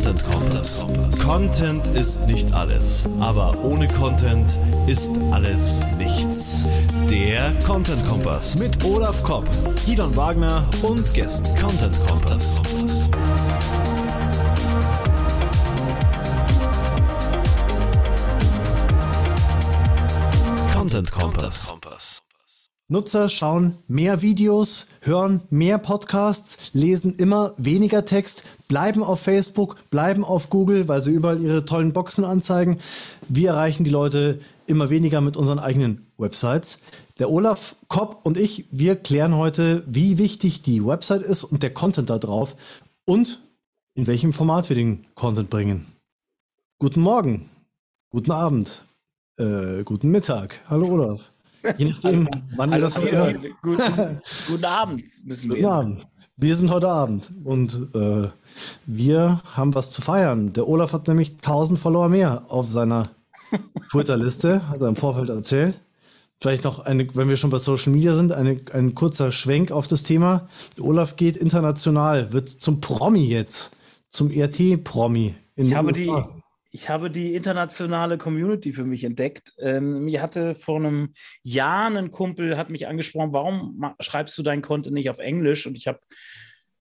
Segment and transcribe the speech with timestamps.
[0.00, 0.86] Content Kompass.
[1.22, 6.64] Content ist nicht alles, aber ohne Content ist alles nichts.
[7.10, 9.46] Der Content Kompass mit Olaf Kopp,
[9.84, 11.54] Gidon Wagner und Gästen.
[11.58, 12.62] Content Kompass.
[20.72, 22.22] Content Kompass.
[22.88, 30.24] Nutzer schauen mehr Videos, hören mehr Podcasts, lesen immer weniger Text, bleiben auf Facebook, bleiben
[30.24, 32.78] auf Google, weil sie überall ihre tollen Boxen anzeigen.
[33.28, 34.38] Wir erreichen die Leute
[34.68, 36.78] immer weniger mit unseren eigenen Websites.
[37.18, 41.74] Der Olaf Kopp und ich, wir klären heute, wie wichtig die Website ist und der
[41.74, 42.56] Content da drauf
[43.04, 43.40] und
[43.94, 45.86] in welchem Format wir den Content bringen.
[46.78, 47.50] Guten Morgen,
[48.10, 48.84] guten Abend,
[49.36, 50.60] äh, guten Mittag.
[50.68, 51.32] Hallo Olaf.
[51.76, 53.46] Je nachdem, wann wir das heute hören.
[53.62, 55.76] Guten, guten Abend müssen wir Guten jetzt.
[55.76, 56.06] Abend.
[56.42, 58.28] Wir sind heute Abend und äh,
[58.86, 60.54] wir haben was zu feiern.
[60.54, 63.10] Der Olaf hat nämlich 1000 Follower mehr auf seiner
[63.90, 65.78] Twitter-Liste, hat er im Vorfeld erzählt.
[66.40, 69.86] Vielleicht noch eine, wenn wir schon bei Social Media sind, eine, ein kurzer Schwenk auf
[69.86, 70.48] das Thema.
[70.78, 73.76] Der Olaf geht international, wird zum Promi jetzt,
[74.08, 75.34] zum RT-Promi.
[75.56, 76.10] in Ich habe, die.
[76.70, 79.52] Ich habe die internationale Community für mich entdeckt.
[79.58, 84.62] Ähm, mir hatte vor einem Jahr ein Kumpel hat mich angesprochen, warum schreibst du dein
[84.62, 85.66] Content nicht auf Englisch?
[85.66, 86.00] Und ich habe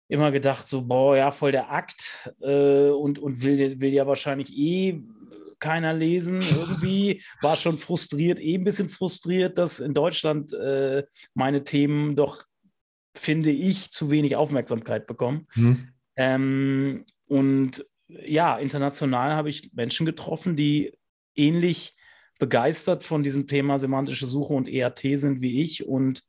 [0.08, 4.56] immer gedacht, so, boah, ja, voll der Akt äh, und, und will, will ja wahrscheinlich
[4.56, 5.02] eh
[5.58, 7.22] keiner lesen irgendwie.
[7.40, 12.44] War schon frustriert, eh ein bisschen frustriert, dass in Deutschland äh, meine Themen doch,
[13.14, 15.46] finde ich, zu wenig Aufmerksamkeit bekommen.
[15.52, 15.88] Hm.
[16.16, 20.97] Ähm, und ja, international habe ich Menschen getroffen, die
[21.34, 21.97] ähnlich
[22.38, 26.22] begeistert von diesem Thema semantische Suche und ERT sind wie ich und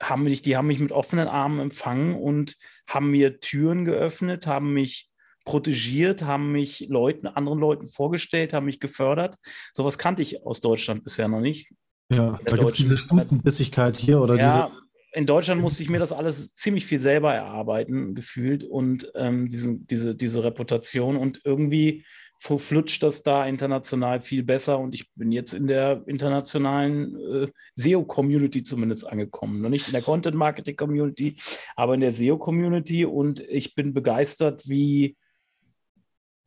[0.00, 4.72] haben mich, die haben mich mit offenen Armen empfangen und haben mir Türen geöffnet, haben
[4.74, 5.08] mich
[5.44, 9.36] protegiert, haben mich Leuten, anderen Leuten vorgestellt, haben mich gefördert.
[9.72, 11.70] Sowas kannte ich aus Deutschland bisher noch nicht.
[12.10, 14.85] Ja, da gibt es diese deutschen- Stutenbissigkeit hier oder Ja, diese.
[15.16, 19.86] In Deutschland musste ich mir das alles ziemlich viel selber erarbeiten, gefühlt und ähm, diesen,
[19.86, 22.04] diese, diese Reputation und irgendwie
[22.38, 28.62] flutscht das da international viel besser und ich bin jetzt in der internationalen äh, SEO-Community
[28.62, 29.62] zumindest angekommen.
[29.62, 31.36] Noch nicht in der Content-Marketing-Community,
[31.76, 35.16] aber in der SEO-Community und ich bin begeistert, wie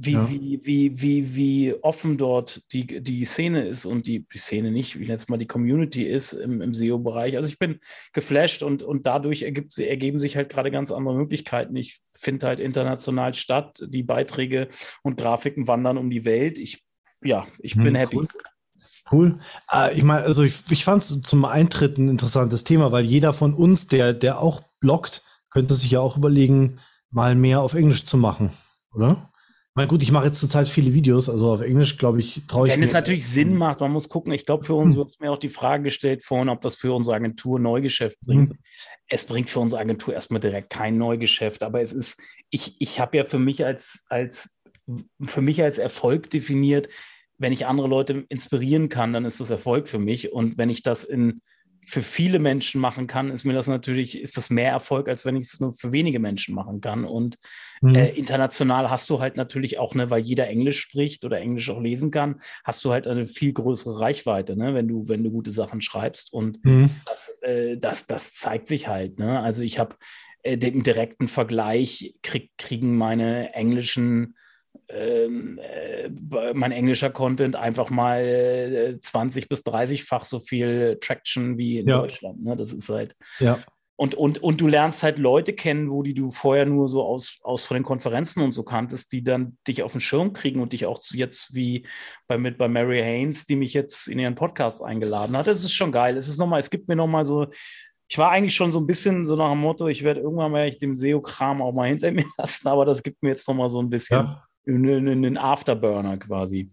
[0.01, 0.29] wie, Ja.
[0.29, 4.95] wie, wie, wie, wie offen dort die, die Szene ist und die, die Szene nicht,
[4.95, 7.35] ich nenne es mal die Community ist im, im SEO-Bereich.
[7.35, 7.79] Also ich bin
[8.13, 11.75] geflasht und, und dadurch ergibt, ergeben sich halt gerade ganz andere Möglichkeiten.
[11.75, 14.69] Ich finde halt international statt, die Beiträge
[15.03, 16.57] und Grafiken wandern um die Welt.
[16.59, 16.81] Ich,
[17.21, 18.17] ja, ich Hm, bin happy.
[18.17, 18.27] cool.
[19.11, 19.35] Cool.
[19.71, 23.33] Äh, ich meine, also ich, ich fand es zum Eintritt ein interessantes Thema, weil jeder
[23.33, 26.79] von uns, der, der auch bloggt, könnte sich ja auch überlegen,
[27.11, 28.51] mal mehr auf Englisch zu machen,
[28.93, 29.28] oder?
[29.79, 32.73] Meine, gut, ich mache jetzt zurzeit viele Videos, also auf Englisch, glaube ich, traue ich
[32.73, 34.33] Wenn es natürlich Sinn macht, man muss gucken.
[34.33, 36.93] Ich glaube, für uns, du hast mir auch die Frage gestellt vorhin, ob das für
[36.93, 38.49] unsere Agentur Neugeschäft bringt.
[38.49, 38.57] Mhm.
[39.07, 43.15] Es bringt für unsere Agentur erstmal direkt kein Neugeschäft, aber es ist, ich, ich habe
[43.15, 44.53] ja für mich als, als,
[45.21, 46.89] für mich als Erfolg definiert,
[47.37, 50.33] wenn ich andere Leute inspirieren kann, dann ist das Erfolg für mich.
[50.33, 51.39] Und wenn ich das in,
[51.89, 55.35] für viele Menschen machen kann, ist mir das natürlich, ist das mehr Erfolg, als wenn
[55.35, 57.03] ich es nur für wenige Menschen machen kann.
[57.03, 57.37] Und
[57.81, 57.95] Mhm.
[57.95, 61.79] äh, international hast du halt natürlich auch, ne, weil jeder Englisch spricht oder Englisch auch
[61.81, 65.51] lesen kann, hast du halt eine viel größere Reichweite, ne, wenn du, wenn du gute
[65.51, 66.31] Sachen schreibst.
[66.31, 66.91] Und Mhm.
[67.05, 69.17] das, äh, das, das zeigt sich halt.
[69.17, 69.39] Ne?
[69.39, 69.95] Also ich habe
[70.43, 74.35] äh, den direkten Vergleich, krieg, kriegen meine englischen
[74.89, 76.09] ähm, äh,
[76.53, 81.99] mein englischer Content einfach mal äh, 20 bis 30-fach so viel Traction wie in Ja.
[81.99, 82.43] Deutschland.
[82.43, 82.55] Ne?
[82.55, 83.59] Das ist halt, Ja.
[83.95, 87.37] und, und, und du lernst halt Leute kennen, wo die du vorher nur so aus,
[87.43, 90.73] aus von den Konferenzen und so kanntest, die dann dich auf den Schirm kriegen und
[90.73, 91.85] dich auch jetzt wie
[92.27, 95.47] bei, mit, bei Mary Haynes, die mich jetzt in ihren Podcast eingeladen hat.
[95.47, 96.17] Das ist schon geil.
[96.17, 97.47] Es ist nochmal, es gibt mir nochmal so,
[98.11, 100.67] ich war eigentlich schon so ein bisschen so nach dem Motto, ich werde irgendwann mal
[100.67, 103.79] ich dem SEO-Kram auch mal hinter mir lassen, aber das gibt mir jetzt nochmal so
[103.79, 104.45] ein bisschen Ja.
[104.67, 106.71] Einen, Afterburner quasi.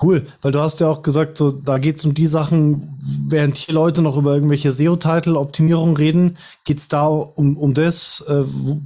[0.00, 2.96] Cool, weil du hast ja auch gesagt, so da geht es um die Sachen,
[3.28, 8.44] während hier Leute noch über irgendwelche SEO-Title-Optimierung reden, geht es da um, um das, äh,
[8.46, 8.80] wo-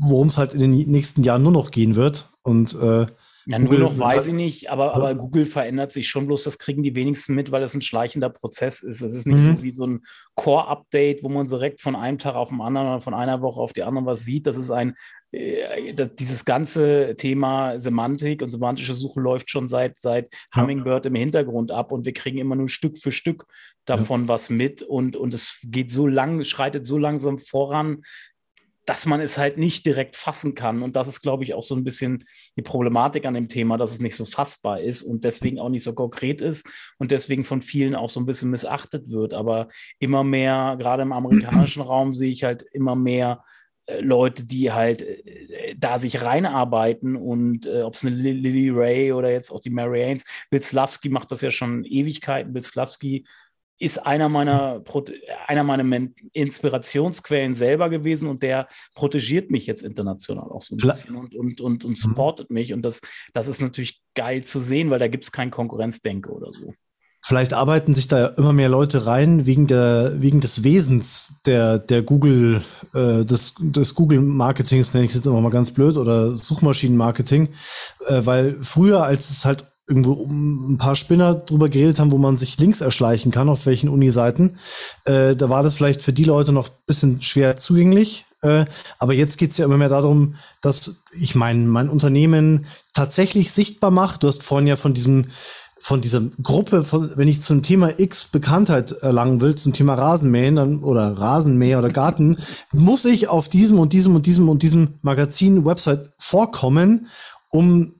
[0.00, 2.30] worum es halt in den nächsten Jahren nur noch gehen wird.
[2.42, 3.06] Und äh,
[3.46, 6.58] Ja, nur Google- noch weiß ich nicht, aber, aber Google verändert sich schon bloß, das
[6.58, 9.02] kriegen die wenigsten mit, weil es ein schleichender Prozess ist.
[9.02, 9.56] Es ist nicht Mhm.
[9.58, 10.00] so wie so ein
[10.34, 13.72] Core-Update, wo man direkt von einem Tag auf den anderen oder von einer Woche auf
[13.72, 14.48] die andere was sieht.
[14.48, 15.25] Das ist ein, das,
[16.18, 20.62] dieses ganze Thema Semantik und semantische Suche läuft schon seit, seit Ja.
[20.62, 23.46] Hummingbird im Hintergrund ab und wir kriegen immer nur Stück für Stück
[23.84, 28.02] davon was mit und, und es geht so lang, schreitet so langsam voran,
[28.84, 30.82] dass man es halt nicht direkt fassen kann.
[30.82, 32.24] Und das ist, glaube ich, auch so ein bisschen
[32.56, 35.82] die Problematik an dem Thema, dass es nicht so fassbar ist und deswegen auch nicht
[35.82, 36.68] so konkret ist
[36.98, 39.34] und deswegen von vielen auch so ein bisschen missachtet wird.
[39.34, 39.68] Aber
[39.98, 43.55] immer mehr, gerade im amerikanischen Raum, sehe ich halt immer mehr äh,
[44.00, 49.30] Leute, die halt äh, da sich reinarbeiten und äh, ob es eine Lily Ray oder
[49.30, 52.52] jetzt auch die Mary Haynes, Bill Slavsky macht das ja schon Ewigkeiten.
[52.52, 53.26] Bill Slavsky
[53.78, 54.82] ist einer meiner,
[55.46, 61.14] einer meiner Inspirationsquellen selber gewesen und der protegiert mich jetzt international auch so ein bisschen
[61.14, 61.94] und, und, und, und mhm.
[61.94, 62.72] supportet mich.
[62.72, 63.02] Und das,
[63.34, 66.72] das ist natürlich geil zu sehen, weil da gibt es kein Konkurrenzdenke oder so.
[67.26, 72.02] Vielleicht arbeiten sich da immer mehr Leute rein wegen der wegen des Wesens der der
[72.02, 72.62] Google
[72.94, 77.48] äh, des des Google Marketings nenne ich es jetzt immer mal ganz blöd oder Suchmaschinenmarketing,
[78.06, 82.36] äh, weil früher als es halt irgendwo ein paar Spinner drüber geredet haben, wo man
[82.36, 84.58] sich Links erschleichen kann, auf welchen Uni-Seiten.
[85.04, 88.24] Äh, da war das vielleicht für die Leute noch ein bisschen schwer zugänglich.
[88.42, 88.66] Äh,
[89.00, 93.90] aber jetzt geht es ja immer mehr darum, dass ich mein, mein Unternehmen tatsächlich sichtbar
[93.90, 94.22] macht.
[94.22, 95.26] Du hast vorhin ja von diesem
[95.86, 100.56] von dieser Gruppe, von, wenn ich zum Thema X Bekanntheit erlangen will, zum Thema Rasenmähen
[100.56, 102.38] dann, oder Rasenmäher oder Garten,
[102.72, 107.06] muss ich auf diesem und diesem und diesem und diesem Magazin, Website vorkommen,
[107.50, 107.92] um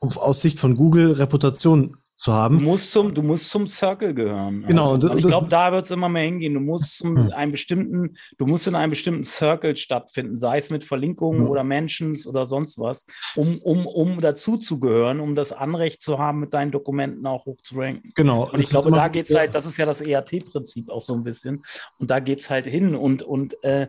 [0.00, 2.58] aus Sicht von Google Reputation zu haben.
[2.58, 4.64] Du musst zum, du musst zum Circle gehören.
[4.66, 4.94] Genau.
[4.94, 6.54] Also, ich glaube, da wird es immer mehr hingehen.
[6.54, 7.32] Du musst zum hm.
[7.32, 11.48] einen bestimmten, du musst in einem bestimmten Circle stattfinden, sei es mit Verlinkungen hm.
[11.48, 13.06] oder Mentions oder sonst was,
[13.36, 17.46] um, um, um dazu zu gehören, um das Anrecht zu haben, mit deinen Dokumenten auch
[17.46, 18.10] hoch zu ranken.
[18.16, 18.50] Genau.
[18.50, 21.22] Und ich glaube, da geht es halt, das ist ja das EAT-Prinzip auch so ein
[21.22, 21.62] bisschen.
[21.98, 22.96] Und da geht es halt hin.
[22.96, 23.86] Und, und äh,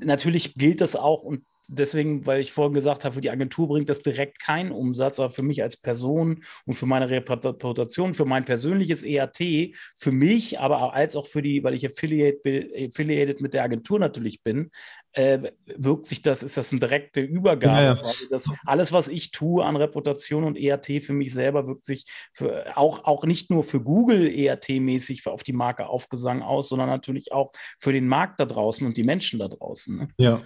[0.00, 3.88] natürlich gilt das auch, und deswegen, weil ich vorhin gesagt habe, für die Agentur bringt
[3.88, 8.44] das direkt keinen Umsatz, aber für mich als Person und für meine Reputation, für mein
[8.44, 12.40] persönliches EAT, für mich, aber als auch für die, weil ich affiliate,
[12.74, 14.70] affiliated mit der Agentur natürlich bin,
[15.12, 17.82] äh, wirkt sich das, ist das eine direkte Übergabe.
[17.82, 18.12] Ja, ja.
[18.30, 22.76] Das, alles, was ich tue an Reputation und EAT für mich selber, wirkt sich für,
[22.76, 27.52] auch, auch nicht nur für Google EAT-mäßig auf die Marke Aufgesang aus, sondern natürlich auch
[27.78, 29.96] für den Markt da draußen und die Menschen da draußen.
[29.96, 30.08] Ne?
[30.18, 30.42] Ja,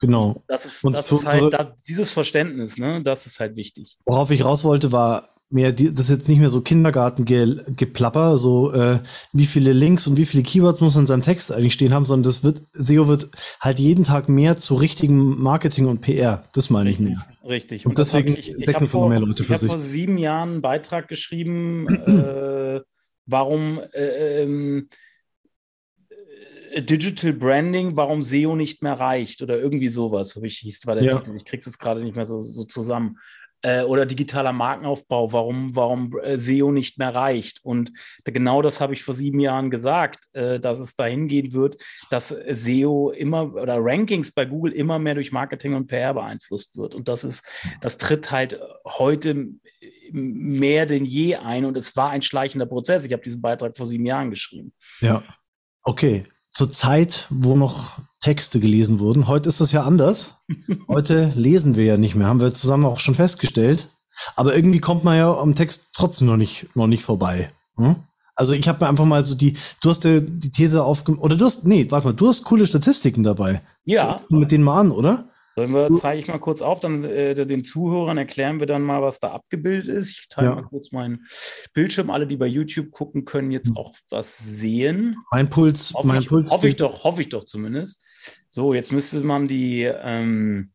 [0.00, 0.42] Genau.
[0.48, 3.02] Das ist, das ist halt da, dieses Verständnis, ne?
[3.02, 3.98] Das ist halt wichtig.
[4.06, 8.72] Worauf ich raus wollte, war mehr, die, das ist jetzt nicht mehr so Kindergartengeplapper, so
[8.72, 9.00] äh,
[9.32, 12.06] wie viele Links und wie viele Keywords muss man in seinem Text eigentlich stehen haben,
[12.06, 13.28] sondern das wird, SEO wird
[13.60, 16.42] halt jeden Tag mehr zu richtigem Marketing und PR.
[16.54, 17.20] Das meine ich nicht.
[17.44, 17.84] Richtig.
[17.84, 21.88] Und, und deswegen ich, ich habe vor, ich hab vor sieben Jahren einen Beitrag geschrieben,
[22.06, 22.80] äh,
[23.26, 24.88] warum äh, ähm,
[26.78, 31.04] Digital Branding, warum SEO nicht mehr reicht oder irgendwie sowas, so ich hieß war der
[31.04, 31.16] ja.
[31.16, 31.36] Titel.
[31.36, 33.18] Ich krieg's jetzt gerade nicht mehr so, so zusammen.
[33.62, 37.62] Äh, oder digitaler Markenaufbau, warum, warum äh, SEO nicht mehr reicht.
[37.62, 37.92] Und
[38.24, 41.76] genau das habe ich vor sieben Jahren gesagt, äh, dass es dahin gehen wird,
[42.10, 46.94] dass SEO immer oder Rankings bei Google immer mehr durch Marketing und PR beeinflusst wird.
[46.94, 47.46] Und das ist,
[47.82, 49.48] das tritt halt heute
[50.10, 53.04] mehr denn je ein und es war ein schleichender Prozess.
[53.04, 54.72] Ich habe diesen Beitrag vor sieben Jahren geschrieben.
[55.00, 55.22] Ja.
[55.82, 59.28] Okay, zur Zeit, wo noch Texte gelesen wurden.
[59.28, 60.34] Heute ist das ja anders.
[60.88, 63.88] Heute lesen wir ja nicht mehr, haben wir zusammen auch schon festgestellt.
[64.36, 67.50] Aber irgendwie kommt man ja am Text trotzdem noch nicht, noch nicht vorbei.
[67.76, 67.96] Hm?
[68.34, 71.36] Also ich habe mir einfach mal so die, du hast dir die These aufgemacht, oder
[71.36, 73.62] du hast, nee, warte mal, du hast coole Statistiken dabei.
[73.84, 74.20] Ja.
[74.28, 75.29] Mit denen mal an, oder?
[75.60, 79.02] Sollen wir, zeige ich mal kurz auf, dann äh, den Zuhörern erklären wir dann mal,
[79.02, 80.08] was da abgebildet ist.
[80.08, 80.54] Ich teile ja.
[80.54, 81.26] mal kurz meinen
[81.74, 82.08] Bildschirm.
[82.08, 85.18] Alle, die bei YouTube gucken, können jetzt auch was sehen.
[85.30, 86.50] Mein Puls, hoffe mein ich, Puls.
[86.50, 88.02] Hoffe ich doch, hoffe ich doch zumindest.
[88.48, 89.82] So, jetzt müsste man die.
[89.82, 90.70] Ähm,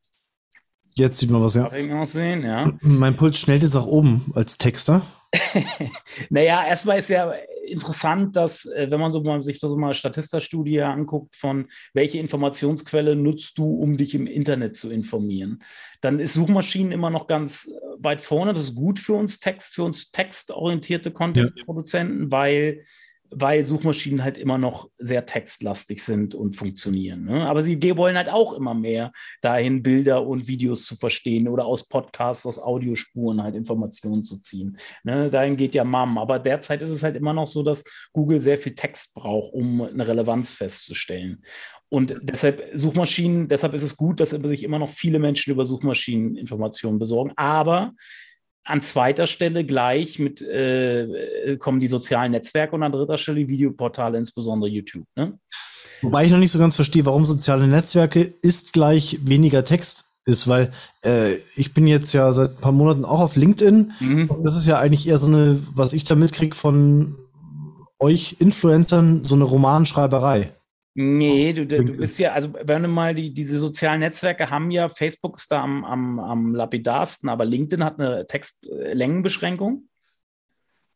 [0.93, 1.65] jetzt sieht man was, ja.
[1.65, 2.71] Aussehen, ja.
[2.81, 5.01] Mein Puls schnellt jetzt nach oben als Texter.
[6.29, 7.33] naja, erstmal ist ja
[7.67, 13.15] interessant, dass, äh, wenn man so mal, sich so mal Statista-Studie anguckt, von welche Informationsquelle
[13.15, 15.63] nutzt du, um dich im Internet zu informieren,
[16.01, 18.53] dann ist Suchmaschinen immer noch ganz äh, weit vorne.
[18.53, 22.31] Das ist gut für uns Text, für uns textorientierte Content-Produzenten, ja.
[22.31, 22.83] weil
[23.37, 27.25] weil Suchmaschinen halt immer noch sehr textlastig sind und funktionieren.
[27.25, 27.45] Ne?
[27.45, 29.11] Aber sie wollen halt auch immer mehr
[29.41, 34.77] dahin, Bilder und Videos zu verstehen oder aus Podcasts, aus Audiospuren halt Informationen zu ziehen.
[35.03, 35.29] Ne?
[35.29, 36.17] Dahin geht ja MAM.
[36.17, 39.81] Aber derzeit ist es halt immer noch so, dass Google sehr viel Text braucht, um
[39.81, 41.43] eine Relevanz festzustellen.
[41.89, 46.37] Und deshalb Suchmaschinen, deshalb ist es gut, dass sich immer noch viele Menschen über Suchmaschinen
[46.37, 47.33] Informationen besorgen.
[47.35, 47.93] Aber
[48.65, 53.47] an zweiter Stelle gleich mit äh, kommen die sozialen Netzwerke und an dritter Stelle die
[53.47, 55.05] Videoportale, insbesondere YouTube.
[55.15, 55.37] Ne?
[56.01, 60.47] Wobei ich noch nicht so ganz verstehe, warum soziale Netzwerke ist gleich weniger Text ist,
[60.47, 60.71] weil
[61.03, 63.93] äh, ich bin jetzt ja seit ein paar Monaten auch auf LinkedIn.
[63.99, 64.29] Mhm.
[64.43, 67.17] das ist ja eigentlich eher so eine, was ich da mitkriege von
[67.99, 70.54] euch Influencern, so eine Romanschreiberei.
[70.97, 74.87] Nee, du, du bist ja, also wenn du mal die, diese sozialen Netzwerke haben ja,
[74.87, 79.89] Facebook ist da am, am, am lapidarsten, aber LinkedIn hat eine Textlängenbeschränkung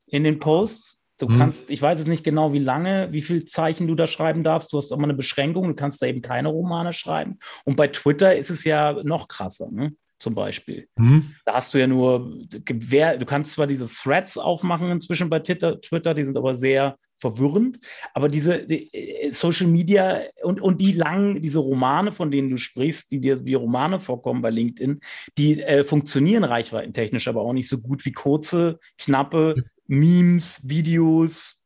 [0.07, 1.03] in den Posts.
[1.17, 1.37] Du hm.
[1.37, 4.71] kannst, ich weiß jetzt nicht genau, wie lange, wie viel Zeichen du da schreiben darfst.
[4.71, 7.37] Du hast auch mal eine Beschränkung, du kannst da eben keine Romane schreiben.
[7.65, 9.69] Und bei Twitter ist es ja noch krasser.
[9.69, 9.95] Ne?
[10.17, 10.87] zum Beispiel.
[10.97, 11.33] Mhm.
[11.45, 16.13] Da hast du ja nur du kannst zwar diese Threads aufmachen inzwischen bei Twitter, Twitter,
[16.13, 17.79] die sind aber sehr verwirrend,
[18.13, 22.57] aber diese die äh, Social Media und, und die langen, diese Romane, von denen du
[22.57, 24.99] sprichst, die dir wie Romane vorkommen bei LinkedIn,
[25.37, 29.55] die äh, funktionieren reichweitentechnisch aber auch nicht so gut wie kurze, knappe
[29.87, 31.59] Memes, Videos,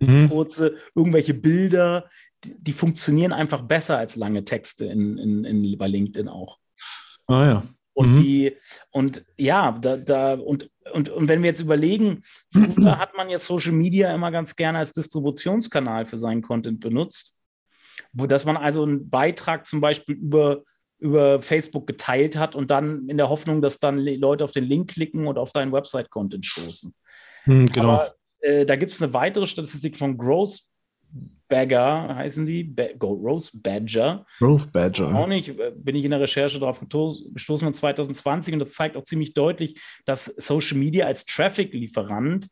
[0.00, 0.28] mhm.
[0.28, 2.08] kurze, irgendwelche Bilder,
[2.44, 6.58] die, die, funktionieren einfach besser als lange Texte in, in, in, bei LinkedIn auch.
[7.26, 7.62] Ah ja.
[7.94, 8.22] Und mhm.
[8.22, 8.56] die,
[8.90, 12.22] und ja, da, da, und, und, und wenn wir jetzt überlegen,
[12.52, 17.36] früher hat man ja Social Media immer ganz gerne als Distributionskanal für seinen Content benutzt,
[18.12, 20.62] wo dass man also einen Beitrag zum Beispiel über,
[20.98, 24.90] über Facebook geteilt hat und dann in der Hoffnung, dass dann Leute auf den Link
[24.90, 26.94] klicken und auf deinen Website-Content stoßen.
[27.44, 27.90] Mhm, genau.
[27.90, 30.71] Aber, äh, da gibt es eine weitere Statistik von Growth
[31.48, 34.24] Bagger heißen die, ba Rose Badger.
[34.40, 35.14] Rose Badger.
[35.14, 38.96] Auch nicht, äh, bin ich in der Recherche darauf gestoßen von 2020 und das zeigt
[38.96, 42.48] auch ziemlich deutlich, dass Social Media als Traffic-Lieferant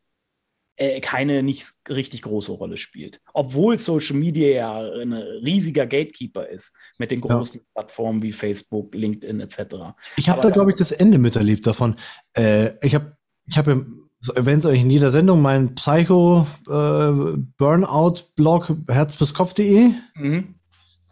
[0.76, 3.20] äh, keine nicht richtig große Rolle spielt.
[3.34, 7.66] Obwohl Social Media ja ein riesiger Gatekeeper ist mit den großen ja.
[7.74, 9.76] Plattformen wie Facebook, LinkedIn etc.
[10.16, 11.96] Ich habe da, glaube ich, das Ende miterlebt davon.
[12.34, 13.82] Äh, ich habe ich hab ja
[14.28, 20.54] erwähnt euch in jeder Sendung mein Psycho äh, Burnout Blog herz bis kopf.de mhm.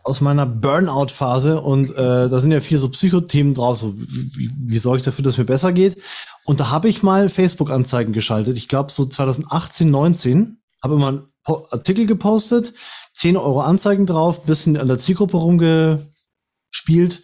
[0.03, 4.51] aus meiner Burnout Phase und äh, da sind ja vier so Psychothemen drauf, so wie,
[4.55, 6.03] wie sorge ich dafür, dass es mir besser geht
[6.45, 8.59] und da habe ich mal Facebook Anzeigen geschaltet.
[8.59, 12.75] Ich glaube so 2018, 19 habe immer einen Artikel gepostet,
[13.15, 17.23] 10 Euro Anzeigen drauf, bisschen an der Zielgruppe rumgespielt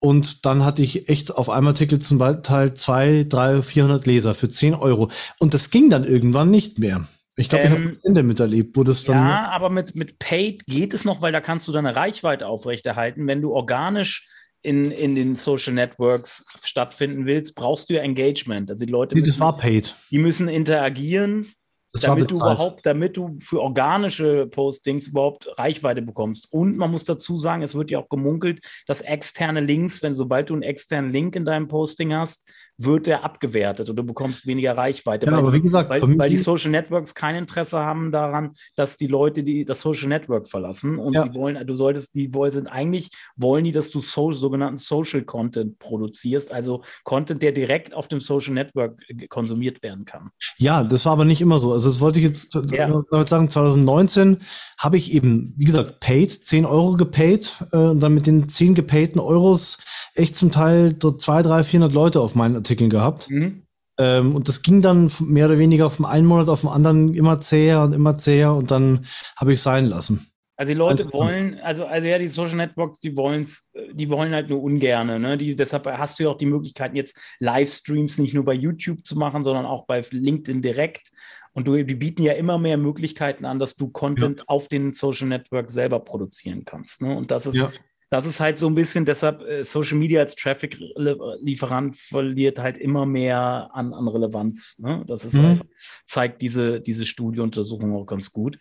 [0.00, 4.48] und dann hatte ich echt auf einem Artikel zum Teil zwei, drei, 400 Leser für
[4.48, 5.10] 10 Euro.
[5.38, 7.06] Und das ging dann irgendwann nicht mehr.
[7.36, 9.16] Ich glaube, ähm, ich habe das Ende miterlebt, wo das dann.
[9.16, 13.26] Ja, aber mit, mit Paid geht es noch, weil da kannst du deine Reichweite aufrechterhalten.
[13.26, 14.26] Wenn du organisch
[14.62, 18.70] in, in den Social Networks stattfinden willst, brauchst du ja Engagement.
[18.70, 19.14] Also die Leute.
[19.14, 19.94] Nee, das war paid.
[20.10, 21.46] Die müssen interagieren
[21.92, 26.52] das damit du überhaupt, damit du für organische Postings überhaupt Reichweite bekommst.
[26.52, 30.50] Und man muss dazu sagen, es wird ja auch gemunkelt, dass externe Links, wenn sobald
[30.50, 32.48] du einen externen Link in deinem Posting hast,
[32.84, 35.26] wird der abgewertet und du bekommst weniger Reichweite.
[35.26, 38.96] Ja, weil, aber wie gesagt, weil, weil die Social Networks kein Interesse haben daran, dass
[38.96, 41.22] die Leute die das Social Network verlassen und ja.
[41.22, 45.22] sie wollen, du solltest, die wollen sind eigentlich wollen die, dass du so, sogenannten Social
[45.22, 50.30] Content produzierst, also Content, der direkt auf dem Social Network konsumiert werden kann.
[50.56, 51.72] Ja, das war aber nicht immer so.
[51.72, 53.02] Also das wollte ich jetzt ja.
[53.26, 53.50] sagen.
[53.50, 54.38] 2019
[54.78, 58.74] habe ich eben, wie gesagt, paid, 10 Euro gepaid äh, und dann mit den 10
[58.74, 59.78] gepayten Euros
[60.14, 63.28] echt zum Teil so 2, 3, 400 Leute auf meinen Artikeln gehabt.
[63.30, 63.62] Mhm.
[63.98, 67.40] Ähm, und das ging dann mehr oder weniger vom einen Monat auf den anderen immer
[67.40, 69.04] zäher und immer zäher und dann
[69.36, 70.26] habe ich es sein lassen.
[70.56, 73.48] Also die Leute wollen, also, also ja, die Social Networks, die wollen
[73.92, 75.18] die wollen halt nur ungerne.
[75.18, 75.38] Ne?
[75.38, 79.16] Die, deshalb hast du ja auch die Möglichkeiten, jetzt Livestreams nicht nur bei YouTube zu
[79.18, 81.12] machen, sondern auch bei LinkedIn direkt.
[81.52, 84.44] Und du, die bieten ja immer mehr Möglichkeiten an, dass du Content ja.
[84.48, 87.00] auf den Social Networks selber produzieren kannst.
[87.00, 87.16] Ne?
[87.16, 87.72] Und das ist, ja
[88.10, 93.06] das ist halt so ein bisschen, deshalb äh, Social Media als Traffic-Lieferant verliert halt immer
[93.06, 94.80] mehr an, an Relevanz.
[94.80, 95.04] Ne?
[95.06, 95.46] Das ist mhm.
[95.46, 95.66] halt,
[96.04, 98.58] zeigt diese, diese Studieuntersuchung auch ganz gut.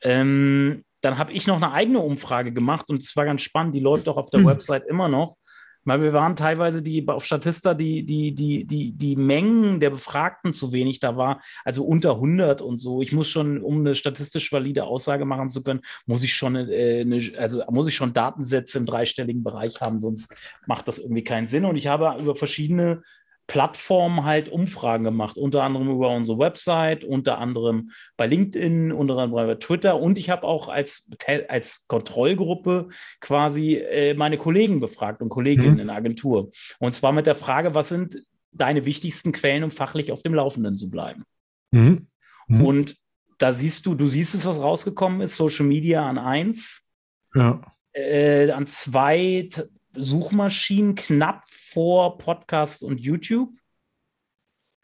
[0.00, 3.80] Ähm, dann habe ich noch eine eigene Umfrage gemacht und es war ganz spannend, die
[3.80, 4.46] läuft auch auf der mhm.
[4.46, 5.36] Website immer noch.
[5.84, 10.52] Weil wir waren teilweise die auf Statista die, die, die, die, die Mengen der Befragten
[10.52, 13.02] zu wenig da war, also unter 100 und so.
[13.02, 17.00] Ich muss schon, um eine statistisch valide Aussage machen zu können, muss ich schon, äh,
[17.02, 20.34] eine, also muss ich schon Datensätze im dreistelligen Bereich haben, sonst
[20.66, 21.64] macht das irgendwie keinen Sinn.
[21.64, 23.02] Und ich habe über verschiedene
[23.46, 29.46] Plattformen halt Umfragen gemacht, unter anderem über unsere Website, unter anderem bei LinkedIn, unter anderem
[29.48, 31.08] bei Twitter und ich habe auch als,
[31.48, 32.88] als Kontrollgruppe
[33.20, 35.80] quasi äh, meine Kollegen befragt und Kolleginnen mhm.
[35.80, 36.52] in der Agentur.
[36.78, 40.76] Und zwar mit der Frage, was sind deine wichtigsten Quellen, um fachlich auf dem Laufenden
[40.76, 41.24] zu bleiben?
[41.70, 42.08] Mhm.
[42.48, 42.64] Mhm.
[42.64, 42.96] Und
[43.38, 46.86] da siehst du, du siehst es, was rausgekommen ist, Social Media an eins.
[47.34, 47.60] Ja.
[47.92, 49.48] Äh, an zwei
[49.96, 53.50] Suchmaschinen knapp vor Podcast und YouTube.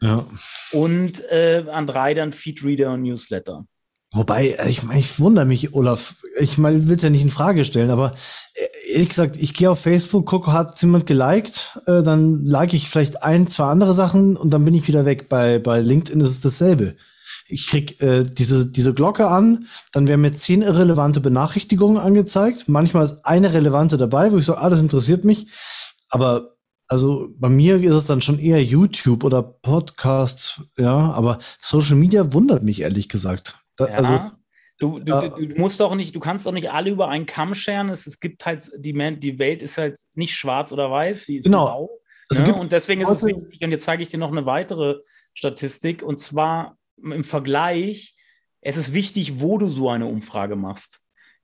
[0.01, 0.25] Ja.
[0.71, 3.65] Und äh, an drei dann Feedreader und Newsletter.
[4.13, 7.63] Wobei, äh, ich, ich wundere mich, Olaf, ich meine, will es ja nicht in Frage
[7.63, 8.13] stellen, aber
[8.55, 12.89] äh, ehrlich gesagt, ich gehe auf Facebook, gucke, hat jemand geliked, äh, dann like ich
[12.89, 15.29] vielleicht ein, zwei andere Sachen und dann bin ich wieder weg.
[15.29, 16.95] Bei, bei LinkedIn ist es dasselbe.
[17.51, 22.67] Ich krieg äh, diese, diese Glocke an, dann werden mir zehn irrelevante Benachrichtigungen angezeigt.
[22.69, 25.47] Manchmal ist eine relevante dabei, wo ich sage, ah, das interessiert mich.
[26.09, 26.55] Aber
[26.87, 32.33] also bei mir ist es dann schon eher YouTube oder Podcasts, ja, aber Social Media
[32.33, 33.57] wundert mich ehrlich gesagt.
[33.77, 33.93] Da, Ja.
[33.95, 34.19] Also
[34.79, 37.89] Du, du, du, musst doch nicht, du kannst doch nicht alle über einen Kamm scheren.
[37.89, 41.37] Es, es gibt halt, die, Men- die Welt ist halt nicht schwarz oder weiß, sie
[41.37, 41.65] ist Genau.
[41.67, 41.89] grau.
[42.29, 42.55] Also ne?
[42.55, 44.95] Und deswegen ist es wichtig, und jetzt zeige ich dir noch eine weitere
[45.35, 48.15] Statistik, und zwar im Vergleich,
[48.61, 51.01] es ist wichtig, wo du so eine Umfrage machst.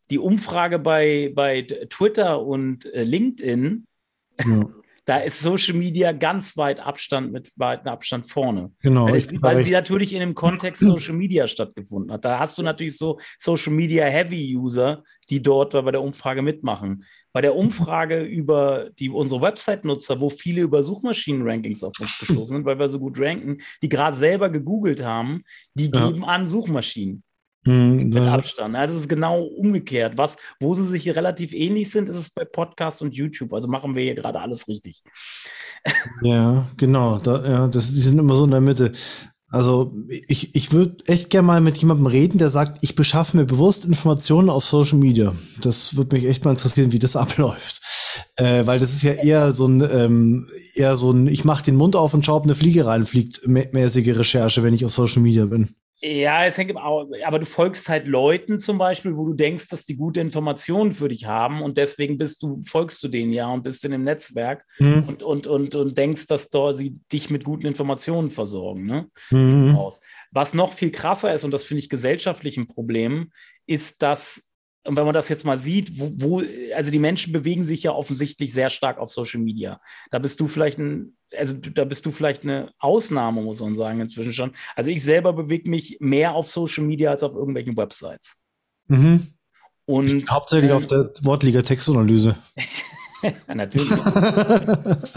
[0.10, 3.86] Die Umfrage bei, bei Twitter und äh, LinkedIn,
[4.46, 4.66] ja,
[5.08, 8.74] da ist Social Media ganz weit Abstand mit weitem Abstand vorne.
[8.82, 9.08] genau.
[9.08, 12.25] Weil, weil sie natürlich in dem Kontext Social Media stattgefunden hat.
[12.25, 17.06] Da hast du natürlich so Social Media Heavy User, die dort bei der Umfrage mitmachen.
[17.38, 22.65] Bei der Umfrage über die, unsere Website-Nutzer, wo viele über Suchmaschinen-Rankings auf uns gestoßen sind,
[22.65, 25.44] weil wir so gut ranken, die gerade selber gegoogelt haben,
[25.75, 26.08] die Ja.
[26.08, 27.22] geben an Suchmaschinen
[27.63, 28.75] Hm, mit Abstand.
[28.75, 30.17] Also es ist genau umgekehrt.
[30.17, 33.53] Was, wo sie sich relativ ähnlich sind, ist es bei Podcasts und YouTube.
[33.53, 35.03] Also machen wir hier gerade alles richtig.
[36.24, 37.20] ja, genau.
[37.20, 38.94] Da, ja, das, die sind immer so in der Mitte.
[39.50, 39.94] Also
[40.27, 43.86] ich, ich würde echt gerne mal mit jemandem reden, der sagt, ich beschaffe mir bewusst
[43.86, 45.34] Informationen auf Social Media.
[45.62, 47.80] Das würde mich echt mal interessieren, wie das abläuft.
[48.36, 51.75] Äh, weil das ist ja eher so ein, ähm, eher so ein, ich mache den
[51.75, 55.22] Mund auf und schaue, ob eine Fliege reinfliegt, mä- mäßige Recherche, wenn ich auf Social
[55.22, 55.70] Media bin.
[56.00, 59.86] Ja, es hängt aber, aber du folgst halt Leuten zum Beispiel, wo du denkst, dass
[59.86, 63.63] die gute Informationen für dich haben und deswegen bist du, folgst du denen ja und
[63.63, 67.44] bist in dem Netzwerk Hm, und, und, und, und denkst, dass da sie dich mit
[67.44, 68.86] guten Informationen versorgen.
[68.86, 69.08] Ne?
[69.30, 70.00] hm, Aus.
[70.32, 73.32] Was noch viel krasser ist, und das finde ich gesellschaftlich ein Problem,
[73.66, 74.51] ist, dass,
[74.84, 76.44] und wenn man das jetzt mal sieht, wo, wo,
[76.75, 79.82] also die Menschen bewegen sich ja offensichtlich sehr stark auf Social Media.
[80.12, 84.00] Da bist du vielleicht ein, also da bist du vielleicht eine Ausnahme, muss man sagen,
[84.01, 84.53] inzwischen schon.
[84.75, 88.39] Also ich selber bewege mich mehr auf Social Media als auf irgendwelchen Websites.
[88.88, 89.27] mhm.
[89.86, 92.36] Und Hauptsächlich ähm, auf der Wortliga Textanalyse.
[93.48, 93.89] natürlich.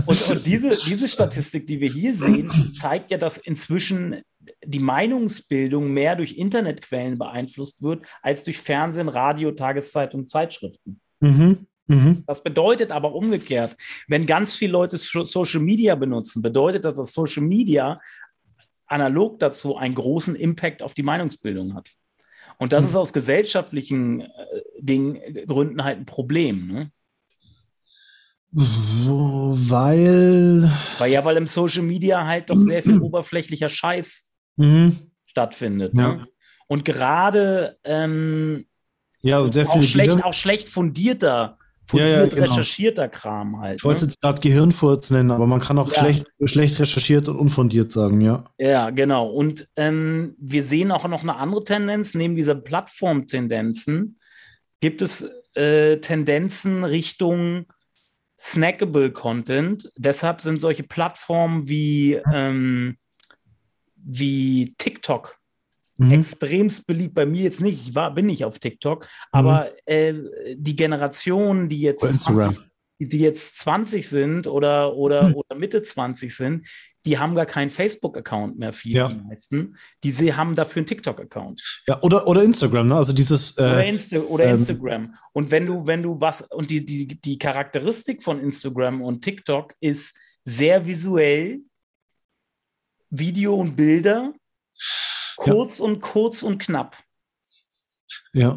[0.07, 4.23] Und, und diese, diese Statistik, die wir hier sehen, zeigt ja, dass inzwischen
[4.65, 11.01] die Meinungsbildung mehr durch Internetquellen beeinflusst wird als durch Fernsehen, Radio, Tageszeitung, Zeitschriften.
[11.21, 11.67] Mhm.
[11.91, 12.25] Mhm.
[12.27, 13.77] Das bedeutet aber umgekehrt,
[14.09, 18.01] wenn ganz viele Leute So- Social Media benutzen, bedeutet das, dass Social Media
[18.87, 21.91] analog dazu einen großen Impact auf die Meinungsbildung hat.
[22.59, 22.91] Und das Mhm.
[22.91, 24.27] ist aus gesellschaftlichen äh,
[24.81, 26.67] Dingen, äh, Gründen halt ein Problem.
[26.69, 26.91] Ne?
[28.53, 30.71] So, weil.
[30.99, 34.99] Weil ja, weil im Social Media halt doch sehr viel oberflächlicher Scheiß Mhm.
[35.27, 35.95] stattfindet.
[35.95, 36.15] Ja.
[36.15, 36.27] Ne?
[36.67, 38.67] Und gerade ähm,
[39.23, 41.59] Ja, und sehr auch, schlecht, auch schlecht fundierter,
[41.93, 42.51] Ja, ja, fundiert genau.
[42.51, 43.79] recherchierter Kram halt.
[43.79, 44.13] Ich wollte Ne?
[44.21, 46.01] gerade Gehirnfurz nennen, aber man kann auch Ja.
[46.01, 48.45] schlecht, schlecht recherchiert und unfundiert sagen, ja.
[48.59, 49.29] Ja, genau.
[49.29, 52.15] Und ähm, wir sehen auch noch eine andere Tendenz.
[52.15, 54.19] Neben dieser Plattform-Tendenzen
[54.81, 57.67] gibt es äh, Tendenzen Richtung
[58.41, 59.91] snackable Content.
[59.97, 62.97] Deshalb sind solche Plattformen wie, ähm,
[63.97, 65.37] wie TikTok
[66.01, 66.13] Mhm.
[66.13, 67.15] extremst beliebt.
[67.15, 67.89] Bei mir jetzt nicht.
[67.89, 70.15] Ich war, bin nicht auf TikTok, aber äh,
[70.57, 72.55] die Generation, die jetzt Oder Instagram.
[72.55, 76.67] 20, die jetzt 20 sind oder, oder, oder Mitte 20 sind,
[77.07, 79.09] die haben gar keinen Facebook-Account mehr, viele, Ja.
[79.09, 79.77] die meisten.
[80.05, 81.83] Die sie haben dafür einen TikTok-Account.
[81.87, 82.97] Ja, oder, oder Instagram, ne?
[82.97, 85.15] Also dieses, Oder, äh, Insta oder ähm, Instagram.
[85.33, 89.75] Und wenn du, wenn du was, und die, die, die Charakteristik von Instagram und TikTok
[89.81, 91.61] ist sehr visuell,
[93.09, 94.35] Video und Bilder,
[95.41, 96.97] kurz und kurz und knapp.
[98.33, 98.57] ja.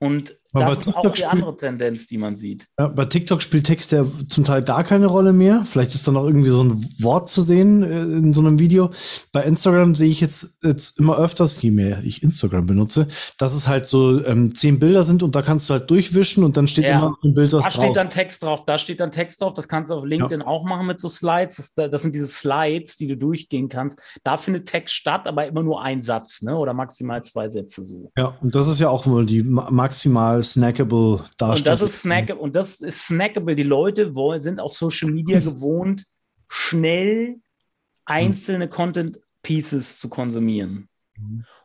[0.00, 2.66] Und Aber das ist auch TikTok die spielt- andere Tendenz, die man sieht.
[2.78, 2.88] ja.
[2.88, 5.62] Bei TikTok spielt Text ja zum Teil gar keine Rolle mehr.
[5.66, 8.90] Vielleicht ist da noch irgendwie so ein Wort zu sehen äh, in so einem Video.
[9.32, 13.08] Bei Instagram sehe ich jetzt, jetzt immer öfters, je mehr ich Instagram benutze,
[13.38, 16.56] dass es halt so ähm, zehn Bilder sind und da kannst du halt durchwischen und
[16.56, 16.98] dann steht Ja.
[16.98, 17.84] immer ein Bild was Da drauf.
[17.84, 19.52] steht dann Text drauf, da steht dann Text drauf.
[19.54, 21.56] Das kannst du auf LinkedIn auch machen mit so Slides.
[21.74, 24.00] Das, das sind diese Slides, die du durchgehen kannst.
[24.24, 26.56] Da findet Text statt, aber immer nur ein Satz, ne?
[26.56, 28.10] Oder maximal zwei Sätze so.
[28.16, 31.56] ja, und das ist ja auch wohl die ma maximal snackable Darstellung.
[31.56, 33.56] Und das ist snack und das ist snackable.
[33.56, 36.04] Die Leute wollen, sind auf Social Media gewohnt,
[36.48, 37.36] schnell
[38.04, 40.88] einzelne Content Pieces zu konsumieren.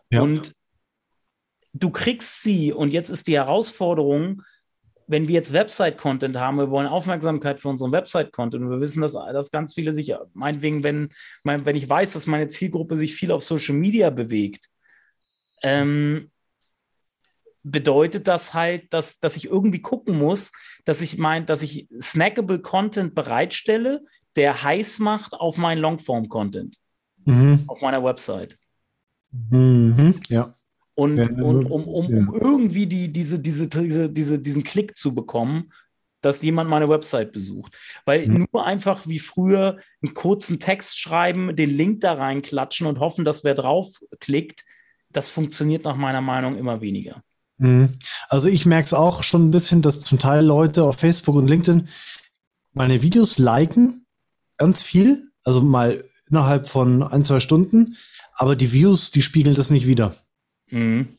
[0.10, 0.22] Ja.
[0.22, 0.54] Und
[1.74, 4.44] du kriegst sie, und jetzt ist die Herausforderung,
[5.08, 9.14] wenn wir jetzt Website-Content haben, wir wollen Aufmerksamkeit für unseren Website-Content und wir wissen, dass,
[9.14, 11.10] dass ganz viele sich, meinetwegen, wenn,
[11.44, 14.70] mein, wenn ich weiß, dass meine Zielgruppe sich viel auf Social Media bewegt,
[15.62, 16.32] ähm,
[17.64, 20.52] bedeutet das halt, dass, dass ich irgendwie gucken muss,
[20.86, 24.04] dass ich mein, dass ich snackable Content bereitstelle,
[24.36, 26.78] der heiß macht auf meinen Longform-Content
[27.26, 27.64] Mhm.
[27.68, 28.58] auf meiner Website.
[29.32, 30.56] Mhm, ja.
[30.96, 32.18] Und, Ja, und um, um, ja.
[32.28, 35.72] um irgendwie die, diese, diese, diese, diese, diesen Klick zu bekommen,
[36.22, 37.74] dass jemand meine Website besucht.
[38.06, 38.46] Weil Mhm.
[38.52, 43.44] nur einfach wie früher einen kurzen Text schreiben, den Link da reinklatschen und hoffen, dass
[43.44, 44.64] wer draufklickt,
[45.10, 47.24] das funktioniert nach meiner Meinung immer weniger.
[47.58, 47.90] Mhm.
[48.30, 51.48] Also ich merke es auch schon ein bisschen, dass zum Teil Leute auf Facebook und
[51.48, 51.88] LinkedIn
[52.74, 54.06] meine Videos liken,
[54.58, 57.96] ganz viel, also mal innerhalb von ein, zwei Stunden,
[58.36, 60.16] aber die Views, die spiegeln das nicht wieder.
[60.70, 61.18] Mhm.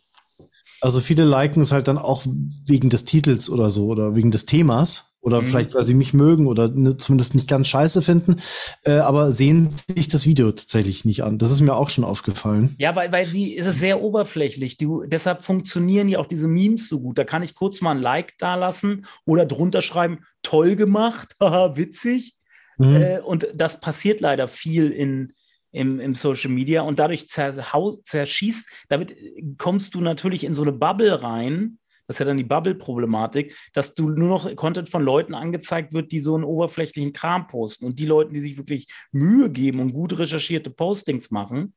[0.80, 2.24] Also viele liken es halt dann auch
[2.66, 5.46] wegen des Titels oder so oder wegen des Themas oder Mhm.
[5.46, 8.36] vielleicht, weil sie mich mögen oder ne, zumindest nicht ganz scheiße finden,
[8.84, 11.38] äh, aber sehen sich das Video tatsächlich nicht an.
[11.38, 12.74] Das ist mir auch schon aufgefallen.
[12.78, 14.76] Ja, weil, weil sie ist es sehr oberflächlich.
[14.76, 17.16] Du, deshalb funktionieren ja auch diese Memes so gut.
[17.16, 21.74] Da kann ich kurz mal ein Like da lassen oder drunter schreiben, toll gemacht, haha,
[21.76, 22.36] witzig.
[22.76, 22.96] Mhm.
[22.96, 25.32] Äh, und das passiert leider viel in,
[25.72, 29.16] im, im Social Media und dadurch zerschießt, damit
[29.56, 31.78] kommst du natürlich in so eine Bubble rein.
[32.06, 36.12] Das ist ja dann die Bubble-Problematik, dass du nur noch Content von Leuten angezeigt wird,
[36.12, 37.86] die so einen oberflächlichen Kram posten.
[37.86, 41.74] Und die Leute, die sich wirklich Mühe geben und gut recherchierte Postings machen,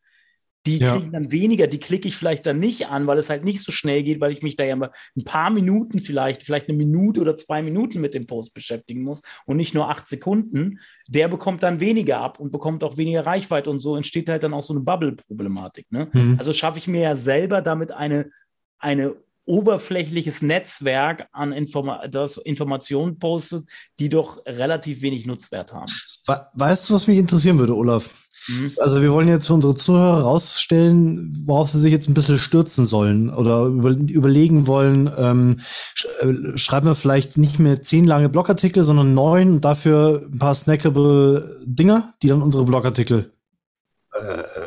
[0.65, 0.97] die Ja.
[0.97, 3.71] kriegen dann weniger, die klicke ich vielleicht dann nicht an, weil es halt nicht so
[3.71, 7.21] schnell geht, weil ich mich da ja mal ein paar Minuten vielleicht, vielleicht eine Minute
[7.21, 10.79] oder zwei Minuten mit dem Post beschäftigen muss und nicht nur acht Sekunden.
[11.07, 14.53] Der bekommt dann weniger ab und bekommt auch weniger Reichweite und so entsteht halt dann
[14.53, 15.89] auch so eine Bubble-Problematik.
[15.89, 16.09] Ne?
[16.11, 16.35] Mhm.
[16.37, 18.29] Also schaffe ich mir ja selber damit eine,
[18.77, 19.15] eine
[19.47, 23.65] oberflächliches Netzwerk an Informa das Informationen postet,
[23.97, 25.91] die doch relativ wenig Nutzwert haben.
[26.27, 28.13] We weißt du, was mich interessieren würde, Olaf?
[28.49, 28.73] Mhm.
[28.79, 32.85] Also wir wollen jetzt für unsere Zuhörer rausstellen, worauf sie sich jetzt ein bisschen stürzen
[32.85, 38.29] sollen oder über, überlegen wollen, ähm, sch äh, schreiben wir vielleicht nicht mehr zehn lange
[38.29, 43.31] Blogartikel, sondern neun und dafür ein paar snackable Dinger, die dann unsere Blogartikel.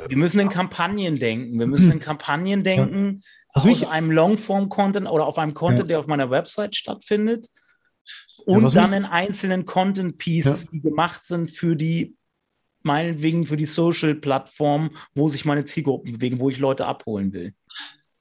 [0.09, 1.59] Wir müssen in Kampagnen denken.
[1.59, 3.23] Wir müssen in Kampagnen denken,
[3.55, 5.87] Was aus einem Longform-Content oder auf einem Content, Ja.
[5.87, 7.49] der auf meiner Website stattfindet.
[8.47, 12.17] Ja, Und was dann in einzelnen Content-Pieces, die gemacht sind für die,
[12.83, 17.55] meinetwegen für die Social-Plattform, wo sich meine Zielgruppen bewegen, wo ich Leute abholen will.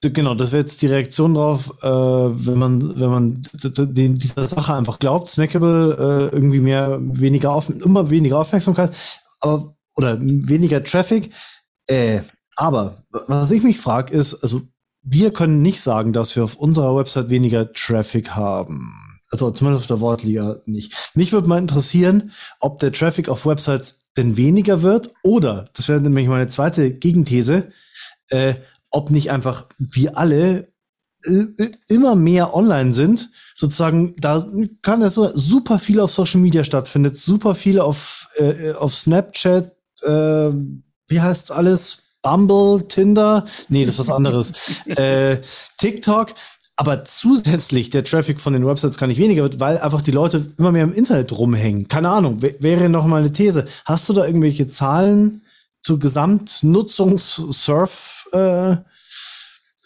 [0.01, 4.73] Genau, das wäre jetzt die Reaktion drauf, äh, wenn man, wenn man den, dieser Sache
[4.73, 8.95] einfach glaubt, snackable, äh, irgendwie mehr, weniger auf, immer weniger Aufmerksamkeit,
[9.41, 11.33] aber oder weniger Traffic.
[11.87, 12.21] Äh,
[12.55, 14.61] aber was ich mich frage, ist, also
[15.11, 18.93] wir können nicht sagen, dass wir auf unserer Website weniger Traffic haben.
[19.31, 21.11] Also zumindest auf der Wortliga nicht.
[21.13, 26.01] Mich würde mal interessieren, ob der Traffic auf Websites denn weniger wird oder, das wäre
[26.01, 27.69] nämlich meine zweite Gegenthese,
[28.29, 28.55] äh,
[28.91, 30.71] ob nicht einfach wir alle
[31.25, 34.47] äh, äh, immer mehr online sind, sozusagen, da
[34.81, 39.75] kann es so super viel auf Social Media stattfindet, super viel auf, äh, auf Snapchat,
[40.01, 40.49] äh,
[41.07, 42.08] wie heißt's alles?
[42.21, 43.45] Bumble, Tinder?
[43.69, 44.51] Nee, das ist was anderes.
[44.87, 45.39] äh,
[45.77, 46.33] TikTok.
[46.75, 50.53] Aber zusätzlich der Traffic von den Websites gar nicht weniger wird, weil einfach die Leute
[50.57, 51.89] immer mehr im Internet rumhängen.
[51.89, 53.65] Keine Ahnung, wär- wäre noch mal eine These.
[53.83, 55.41] Hast du da irgendwelche Zahlen
[55.81, 58.77] zu Gesamtnutzungs-Surf äh,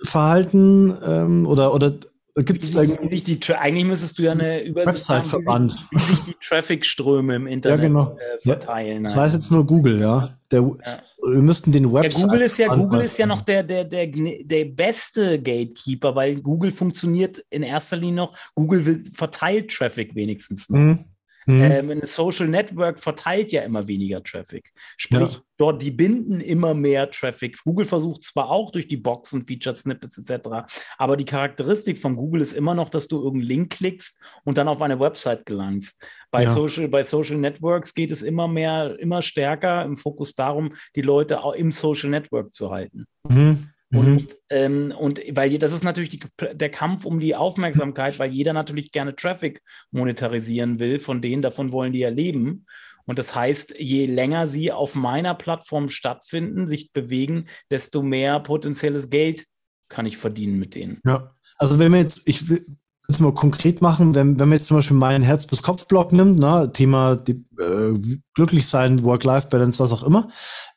[0.03, 1.93] Verhalten ähm, oder oder
[2.35, 5.75] gibt es sich die, eigentlich müsstest du ja eine Übersicht haben, Website-Verband.
[5.91, 8.17] wie sich, wie sich die Traffic-Ströme im Internet genau.
[8.17, 9.03] äh, Ja, verteilen.
[9.03, 10.35] Das weiß jetzt nur Gooel, ja.
[10.51, 12.23] Der, Wir müssten den Ja, Website.
[12.23, 16.71] Google ist ja, Google ist ja noch der, der, der, der beste Gatekeeper, weil Google
[16.71, 18.37] funktioniert in erster Linie noch.
[18.55, 20.79] Google verteilt Traffic wenigstens noch.
[20.79, 21.05] Mhm.
[21.45, 21.61] Mhm.
[21.61, 24.71] Ähm, ein Social Network verteilt ja immer weniger Traffic.
[24.97, 25.41] Sprich, Ja.
[25.57, 27.57] dort die binden immer mehr Traffic.
[27.63, 30.65] Google versucht zwar auch durch die Boxen, Featured Snippets etc.,
[30.97, 34.67] aber die Charakteristik von Google ist immer noch, dass du irgendeinen Link klickst und dann
[34.67, 36.01] auf eine Website gelangst.
[36.31, 36.51] Bei, Ja.
[36.51, 41.43] Social, bei Social Networks geht es immer mehr, immer stärker im Fokus darum, die Leute
[41.43, 43.05] auch im Social Network zu halten.
[43.29, 43.69] Mhm.
[43.93, 43.99] Mhm.
[43.99, 46.19] Und, ähm, und weil das ist natürlich die,
[46.53, 51.71] der Kampf um die Aufmerksamkeit, weil jeder natürlich gerne Traffic monetarisieren will, von denen davon
[51.71, 52.65] wollen die ja leben.
[53.05, 59.09] Und das heißt, je länger sie auf meiner Plattform stattfinden, sich bewegen, desto mehr potenzielles
[59.09, 59.45] Geld
[59.89, 60.99] kann ich verdienen mit denen.
[61.05, 62.65] Ja, also wenn wir jetzt, ich will
[63.07, 67.17] es mal konkret machen, wenn, wenn man jetzt zum Beispiel meinen Herz-bis-Kopf-Blog nimmt, ne, Thema
[67.17, 67.99] die, äh,
[68.33, 70.29] glücklich sein, Work-Life-Balance, was auch immer,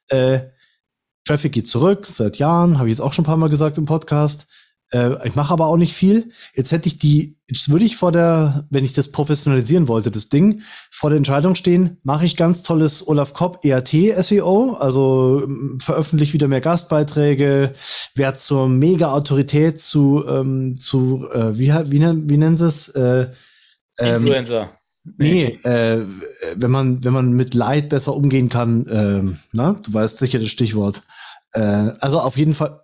[0.08, 0.40] äh,
[1.26, 3.84] Traffic geht zurück, seit Jahren, habe ich jetzt auch schon ein paar Mal gesagt im
[3.84, 4.46] Podcast.
[4.92, 6.30] Äh, ich mache aber auch nicht viel.
[6.54, 10.28] Jetzt hätte ich die, jetzt würde ich vor der, wenn ich das professionalisieren wollte, das
[10.28, 10.62] Ding,
[10.92, 16.32] vor der Entscheidung stehen, mache ich ganz tolles Olaf Kopp ERT SEO, also ähm, veröffentliche
[16.32, 17.72] wieder mehr Gastbeiträge,
[18.14, 22.88] werde zur Mega-Autorität zu, ähm, zu äh, wie, wie, wie nennen sie es?
[22.90, 23.30] Äh,
[23.98, 24.70] ähm, Influencer.
[25.16, 26.04] Nee, äh,
[26.56, 30.48] wenn man, wenn man mit Leid besser umgehen kann, ähm, na, du weißt sicher das
[30.48, 31.02] Stichwort.
[31.52, 31.60] Äh,
[32.00, 32.80] also auf jeden Fall.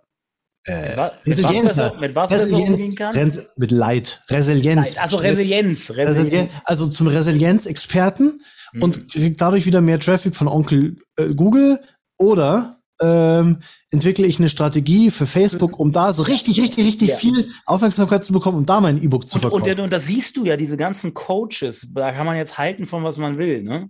[0.65, 3.33] Äh, mit, was besser, mit was besser umgehen kann?
[3.57, 4.23] mit Leid.
[4.29, 4.93] Resilienz.
[4.93, 4.99] Leid.
[4.99, 5.91] Also Resilienz.
[5.91, 6.51] Resilienz.
[6.63, 8.39] Also zum Resilienz-Experten
[8.71, 8.83] mhm.
[8.83, 11.81] und kriegt dadurch wieder mehr Traffic von Onkel äh, Google
[12.17, 13.59] oder ähm,
[13.91, 17.15] entwickle ich eine Strategie für Facebook, um da so richtig, richtig, richtig ja.
[17.17, 19.63] viel Aufmerksamkeit zu bekommen, um da mein E-Book zu verkaufen.
[19.63, 22.85] Und, und, und da siehst du ja diese ganzen Coaches, da kann man jetzt halten
[22.85, 23.89] von was man will, ne?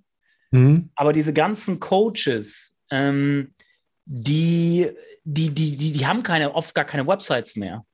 [0.51, 0.89] Mhm.
[0.95, 3.53] Aber diese ganzen Coaches, ähm,
[4.05, 4.89] die,
[5.23, 7.85] die, die, die, die haben keine, oft gar keine Websites mehr.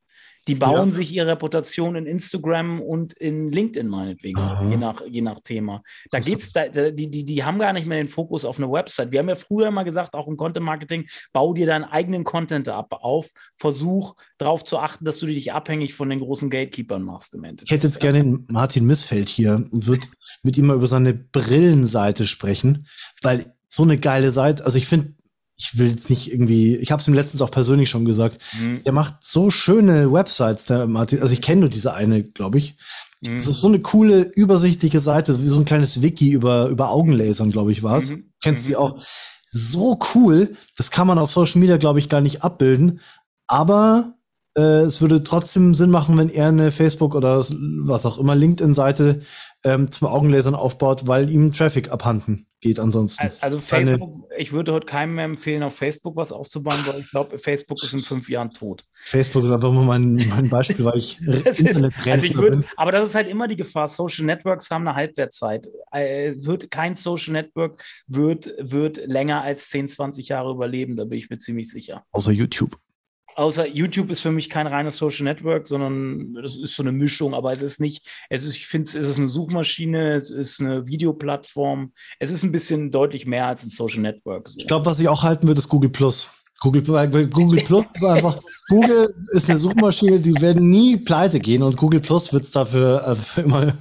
[0.50, 0.96] Die bauen ja.
[0.96, 5.84] sich ihre Reputation in Instagram und in LinkedIn meinetwegen, je nach, je nach Thema.
[6.12, 9.12] Da geht's, da, die, die, die haben gar nicht mehr den Fokus auf eine Website.
[9.12, 12.68] Wir haben ja früher mal gesagt, auch im Content Marketing, bau dir deinen eigenen Content
[12.68, 17.36] ab, auf, versuch darauf zu achten, dass du dich abhängig von den großen Gatekeepers machst
[17.36, 17.70] im Endeffekt.
[17.70, 20.08] Ich hätte jetzt gerne Martin Missfeld hier und würde
[20.42, 22.88] mit ihm mal über seine Brillenseite sprechen,
[23.22, 25.14] weil so eine geile Seite, also ich finde,
[25.60, 28.82] ich will jetzt nicht irgendwie, ich habe es ihm letztens auch persönlich schon gesagt, mhm.
[28.86, 32.78] der macht so schöne Websites, der Martin, also ich kenne nur diese eine, glaube ich.
[33.22, 33.36] Mhm.
[33.36, 37.52] Das ist so eine coole, übersichtliche Seite, wie so ein kleines Wiki über, über Augenlasern,
[37.52, 38.12] glaube ich, war es.
[38.12, 38.32] Mhm.
[38.42, 38.72] Kennst du mhm.
[38.72, 39.04] die auch?
[39.52, 43.02] So cool, das kann man auf Social Media, glaube ich, gar nicht abbilden,
[43.48, 44.14] aber
[44.56, 49.22] äh, es würde trotzdem Sinn machen, wenn er eine Facebook oder was auch immer LinkedIn-Seite
[49.64, 53.32] ähm, zum Augenlasern aufbaut, weil ihm Traffic abhanden geht ansonsten.
[53.42, 57.40] Also Facebook, ich würde heute keinem mehr empfehlen, auf Facebook was aufzubauen, weil ich glaube,
[57.40, 58.84] Facebook ist in fünf Jahren tot.
[58.94, 61.66] Facebook ist einfach mal mein, mein Beispiel, weil ich ist,
[62.06, 63.88] also ich würde, aber das ist halt immer die Gefahr.
[63.88, 65.68] Social Networks haben eine Halbwertzeit.
[65.92, 71.06] Äh, es wird kein Social Network wird, wird länger als 10, 20 Jahre überleben, da
[71.06, 72.04] bin ich mir ziemlich sicher.
[72.12, 72.78] Außer YouTube
[73.40, 77.34] außer YouTube ist für mich kein reines Social Network, sondern das ist so eine Mischung,
[77.34, 80.88] aber es ist nicht, es ist, ich finde, es ist eine Suchmaschine, es ist eine
[80.88, 84.50] Videoplattform, es ist ein bisschen deutlich mehr als ein Social Network.
[84.50, 84.60] So.
[84.60, 86.34] Ich glaube, was ich auch halten würde, ist Google Plus.
[86.62, 86.82] Google,
[87.30, 92.02] Google Plus ist einfach, Google ist eine Suchmaschine, die werden nie pleite gehen und Google
[92.02, 93.74] Plus wird es dafür also immer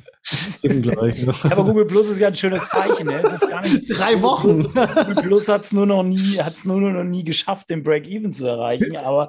[1.42, 3.06] aber Google Plus ist ja ein schönes Zeichen.
[3.06, 3.22] Ne?
[3.22, 4.64] Drei Wochen.
[4.64, 8.32] Google Plus hat es nur noch nie, hat es nur noch nie geschafft, den Break-Even
[8.32, 8.96] zu erreichen.
[8.96, 9.28] Aber,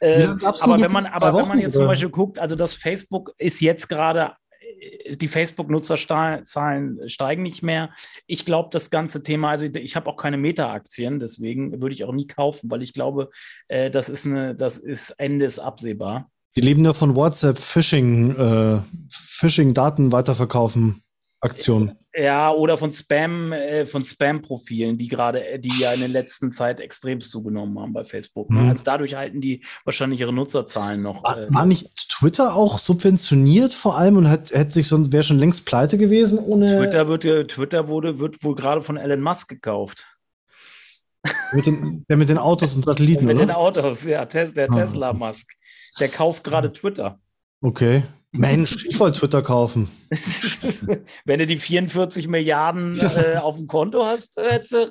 [0.00, 0.26] äh,
[0.60, 3.88] aber wenn man, aber wenn man jetzt zum Beispiel guckt, also das Facebook ist jetzt
[3.88, 4.32] gerade
[4.80, 7.90] äh, die Facebook-Nutzerzahlen steigen nicht mehr.
[8.26, 12.12] Ich glaube, das ganze Thema, also ich habe auch keine Meta-Aktien, deswegen würde ich auch
[12.12, 13.30] nie kaufen, weil ich glaube,
[13.68, 16.31] äh, das ist eine, das ist Ende ist absehbar.
[16.56, 18.78] Die leben ja von WhatsApp Phishing, äh,
[19.10, 21.02] Phishing-Daten weiterverkaufen.
[21.42, 21.96] Aktion.
[22.14, 26.52] Ja, oder von Spam, äh, von Spam-Profilen, die gerade, äh, die ja in der letzten
[26.52, 28.48] Zeit extrem zugenommen haben bei Facebook.
[28.50, 28.60] Ne?
[28.60, 28.68] Mhm.
[28.68, 31.24] Also dadurch halten die wahrscheinlich ihre Nutzerzahlen noch.
[31.24, 35.24] War, äh, war nicht Twitter auch subventioniert vor allem und hat, hätte sich sonst wäre
[35.24, 36.78] schon längst pleite gewesen ohne.
[36.78, 40.06] Twitter wird Twitter wurde, wird wohl gerade von Elon Musk gekauft.
[41.52, 43.46] Mit den, der mit den Autos und Satelliten, Mit oder?
[43.46, 44.74] den Autos, ja, der ah.
[44.74, 45.52] Tesla Musk.
[46.00, 47.18] Der kauft gerade Twitter.
[47.60, 48.02] Okay.
[48.34, 49.88] Mensch, ich wollte Twitter kaufen.
[51.26, 54.86] Wenn du die 44 Milliarden äh, auf dem Konto hast, hättest du,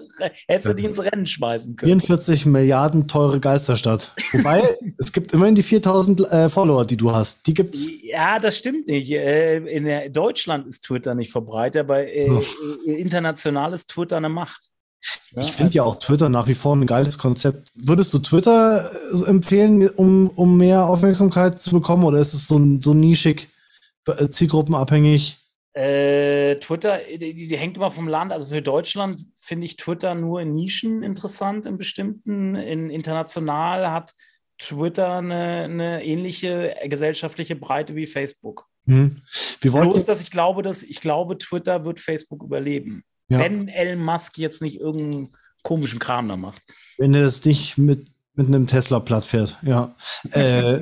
[0.47, 2.01] hättest du die ins Rennen schmeißen können.
[2.01, 4.13] 44 Milliarden teure Geisterstadt.
[4.31, 7.47] Wobei, es gibt immerhin die 4000 äh, Follower, die du hast.
[7.47, 7.87] Die gibt's.
[8.03, 9.09] Ja, das stimmt nicht.
[9.09, 12.43] Äh, in Deutschland ist Twitter nicht verbreitet, aber oh.
[12.85, 14.69] international ist Twitter eine Macht.
[15.31, 17.69] Ja, ich finde ja auch Twitter nach wie vor ein geiles Konzept.
[17.75, 22.59] Würdest du Twitter äh, empfehlen, um, um mehr Aufmerksamkeit zu bekommen, oder ist es so,
[22.79, 23.49] so nischig,
[24.07, 25.37] äh, zielgruppenabhängig?
[25.73, 28.33] Äh, Twitter, die, die, hängt immer vom Land.
[28.33, 32.55] Also für Deutschland finde ich Twitter nur in Nischen interessant, in bestimmten.
[32.55, 34.13] In international hat
[34.57, 38.67] Twitter eine, eine ähnliche gesellschaftliche Breite wie Facebook.
[38.85, 39.21] Hm.
[39.61, 43.05] Wir wollten, Bloß, dass ich glaube, dass ich glaube, Twitter wird Facebook überleben.
[43.31, 43.39] Ja.
[43.39, 45.29] Wenn Elon Musk jetzt nicht irgendeinen
[45.63, 46.61] komischen Kram da macht.
[46.97, 49.95] Wenn er das nicht mit, mit einem Tesla platt fährt, ja.
[50.31, 50.81] äh,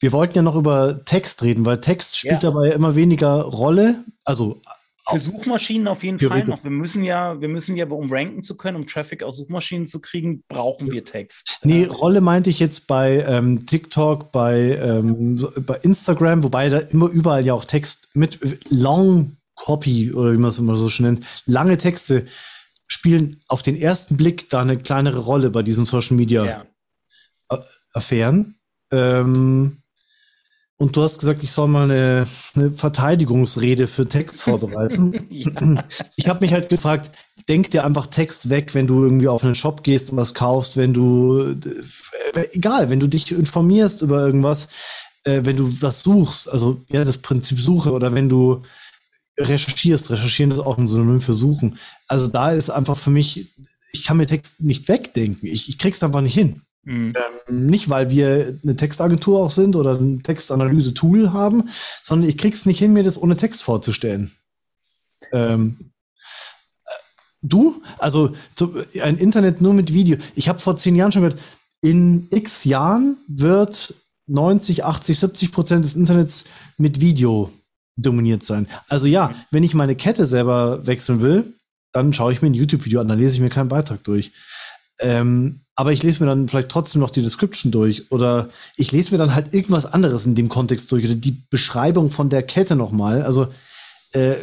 [0.00, 2.50] wir wollten ja noch über Text reden, weil Text spielt ja.
[2.50, 4.04] dabei immer weniger Rolle.
[4.24, 4.62] Also
[5.08, 6.64] für Suchmaschinen auf jeden Fall noch.
[6.64, 10.00] Wir müssen ja, wir müssen ja, um ranken zu können, um Traffic aus Suchmaschinen zu
[10.00, 11.60] kriegen, brauchen wir Text.
[11.62, 17.08] Nee, Rolle meinte ich jetzt bei ähm, TikTok, bei, ähm, bei Instagram, wobei da immer
[17.08, 21.26] überall ja auch Text mit Long Copy oder wie man es immer so schön nennt,
[21.46, 22.26] lange Texte
[22.86, 26.66] spielen auf den ersten Blick da eine kleinere Rolle bei diesen Social Media ja.
[27.92, 28.56] Affären.
[28.92, 29.82] Ähm,
[30.78, 35.26] und du hast gesagt, ich soll mal eine, eine Verteidigungsrede für Text vorbereiten.
[35.30, 35.84] ja.
[36.16, 37.10] Ich habe mich halt gefragt,
[37.48, 40.76] denk dir einfach Text weg, wenn du irgendwie auf einen Shop gehst und was kaufst,
[40.76, 41.56] wenn du,
[42.34, 44.68] äh, egal, wenn du dich informierst über irgendwas,
[45.24, 48.62] äh, wenn du was suchst, also ja, das Prinzip Suche oder wenn du
[49.38, 50.10] recherchierst.
[50.10, 51.78] Recherchieren ist auch ein Synonym für suchen.
[52.08, 53.54] Also da ist einfach für mich
[53.96, 55.46] ich kann mir Text nicht wegdenken.
[55.48, 56.62] Ich, ich krieg's einfach nicht hin.
[56.84, 57.14] Mhm.
[57.48, 61.70] Ähm, nicht, weil wir eine Textagentur auch sind oder ein Textanalyse-Tool haben,
[62.02, 64.32] sondern ich krieg's nicht hin, mir das ohne Text vorzustellen.
[65.32, 65.92] Ähm,
[66.84, 66.90] äh,
[67.42, 67.82] du?
[67.98, 68.34] Also
[69.02, 70.18] ein Internet nur mit Video.
[70.34, 71.40] Ich habe vor zehn Jahren schon gehört,
[71.80, 73.94] in x Jahren wird
[74.26, 76.44] 90, 80, 70 Prozent des Internets
[76.78, 77.50] mit Video
[77.96, 78.68] dominiert sein.
[78.88, 81.54] Also ja, wenn ich meine Kette selber wechseln will,
[81.92, 84.32] dann schaue ich mir ein YouTube-Video an, dann lese ich mir keinen Beitrag durch.
[84.98, 89.12] Ähm, aber ich lese mir dann vielleicht trotzdem noch die Description durch oder ich lese
[89.12, 92.76] mir dann halt irgendwas anderes in dem Kontext durch oder die Beschreibung von der Kette
[92.76, 93.22] nochmal.
[93.22, 93.48] Also
[94.12, 94.36] äh,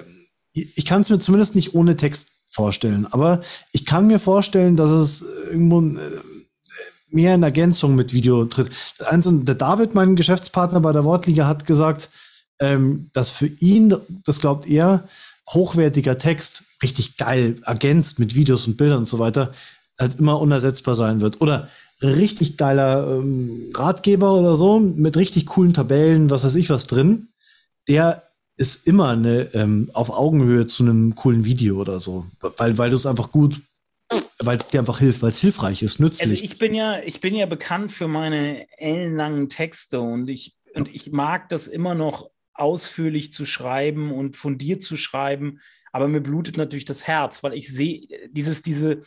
[0.53, 4.91] ich kann es mir zumindest nicht ohne Text vorstellen, aber ich kann mir vorstellen, dass
[4.91, 6.21] es irgendwo äh,
[7.09, 8.69] mehr in Ergänzung mit Video tritt.
[8.99, 12.11] Eins der David, mein Geschäftspartner bei der Wortliga, hat gesagt,
[12.59, 15.07] ähm, dass für ihn, das glaubt er,
[15.49, 19.53] hochwertiger Text richtig geil ergänzt mit Videos und Bildern und so weiter,
[19.99, 21.41] halt immer unersetzbar sein wird.
[21.41, 21.69] Oder
[22.01, 27.29] richtig geiler ähm, Ratgeber oder so mit richtig coolen Tabellen, was weiß ich was drin,
[27.87, 28.23] der
[28.55, 32.25] ist immer eine, ähm, auf Augenhöhe zu einem coolen Video oder so,
[32.57, 33.61] weil, weil du es einfach gut
[34.39, 36.29] weil es dir einfach hilft, weil es hilfreich ist, nützlich.
[36.29, 40.93] Also ich bin ja, ich bin ja bekannt für meine ellenlangen Texte und ich, und
[40.93, 45.59] ich mag das immer noch ausführlich zu schreiben und fundiert zu schreiben,
[45.91, 49.03] aber mir blutet natürlich das Herz, weil ich sehe, dieses, diese,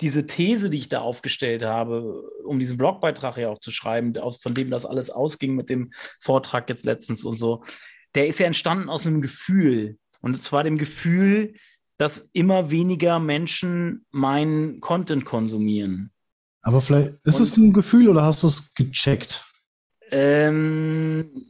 [0.00, 4.54] diese These, die ich da aufgestellt habe, um diesen Blogbeitrag ja auch zu schreiben, von
[4.54, 7.64] dem das alles ausging mit dem Vortrag jetzt letztens und so,
[8.14, 9.98] der ist ja entstanden aus einem Gefühl.
[10.20, 11.54] Und zwar dem Gefühl,
[11.98, 16.10] dass immer weniger Menschen meinen Content konsumieren.
[16.62, 19.44] Aber vielleicht ist und, es ein Gefühl oder hast du es gecheckt?
[20.10, 21.46] Ähm,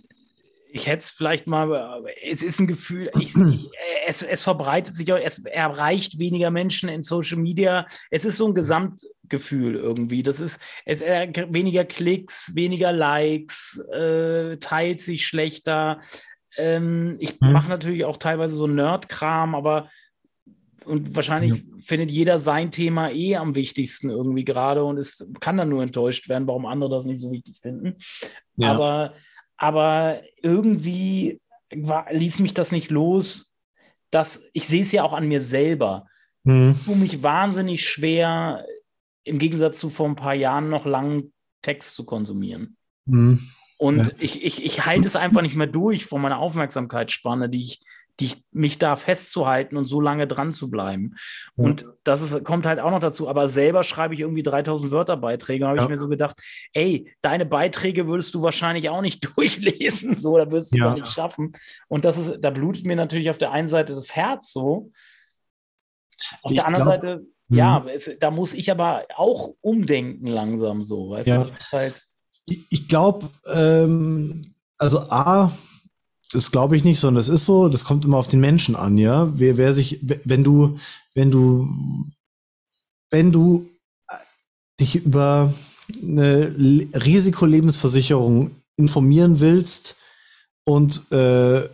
[0.77, 3.71] ich hätte es vielleicht mal, es ist ein Gefühl, ich, ich,
[4.07, 7.87] es, es verbreitet sich auch, es erreicht weniger Menschen in Social Media.
[8.11, 10.23] Es ist so ein Gesamtgefühl irgendwie.
[10.23, 16.01] Das ist es, äh, weniger Klicks, weniger Likes, äh, teilt sich schlechter.
[16.59, 17.53] Ähm, ich mhm.
[17.53, 19.89] mache natürlich auch teilweise so Nerd-Kram, aber
[20.85, 21.63] und wahrscheinlich ja.
[21.81, 26.29] findet jeder sein Thema eh am wichtigsten irgendwie gerade und ist, kann dann nur enttäuscht
[26.29, 27.97] werden, warum andere das nicht so wichtig finden.
[28.57, 28.73] Ja.
[28.73, 29.15] Aber,
[29.57, 31.41] aber irgendwie
[31.75, 33.51] war, ließ mich das nicht los,
[34.11, 36.07] dass ich sehe es ja auch an mir selber.
[36.45, 36.77] Mhm.
[36.79, 38.65] Ich tue mich wahnsinnig schwer,
[39.25, 42.77] im Gegensatz zu vor ein paar Jahren noch langen Text zu konsumieren.
[43.07, 43.41] Mhm.
[43.79, 44.13] Und ja.
[44.19, 47.81] ich, ich, ich halte es einfach nicht mehr durch von meiner Aufmerksamkeitsspanne, die ich,
[48.21, 51.17] die ich, mich da festzuhalten und so lange dran zu bleiben.
[51.57, 51.65] Ja.
[51.65, 53.29] Und das ist, kommt halt auch noch dazu.
[53.29, 55.65] Aber selber schreibe ich irgendwie 3000 Wörter Beiträge.
[55.65, 55.85] Da habe ja.
[55.85, 56.37] ich mir so gedacht,
[56.73, 60.17] ey, deine Beiträge würdest du wahrscheinlich auch nicht durchlesen.
[60.17, 60.95] So, da würdest du ja.
[60.95, 61.53] nicht schaffen.
[61.89, 64.91] Und das ist, da blutet mir natürlich auf der einen Seite das Herz so.
[66.43, 67.89] Auf ich der anderen glaub, Seite, ja, mhm.
[67.89, 71.11] es, da muss ich aber auch umdenken langsam so.
[71.11, 71.37] Weißt ja.
[71.37, 72.03] du, das ist halt.
[72.47, 75.53] Ich, ich glaube, ähm, also A,
[76.37, 78.99] das glaube ich nicht, sondern das ist so, das kommt immer auf den Menschen an,
[78.99, 79.31] ja.
[79.39, 80.79] Wer, wer sich, wenn du,
[81.15, 81.67] wenn du,
[83.11, 83.67] wenn du
[84.07, 84.17] äh,
[84.79, 85.55] dich über
[86.03, 86.55] eine
[86.95, 89.97] Risikolebensversicherung informieren willst
[90.65, 91.69] und äh,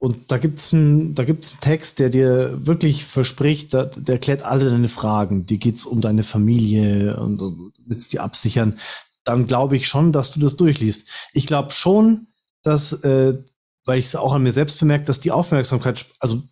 [0.00, 4.44] und da gibt's ein, da gibt's einen Text, der dir wirklich verspricht, der, der erklärt
[4.44, 5.44] alle deine Fragen.
[5.44, 8.78] Dir geht's um deine Familie und, und willst die absichern.
[9.24, 11.08] Dann glaube ich schon, dass du das durchliest.
[11.32, 12.28] Ich glaube schon,
[12.62, 13.38] dass äh,
[13.88, 16.42] weil ich es auch an mir selbst bemerkt, dass die Aufmerksamkeit, also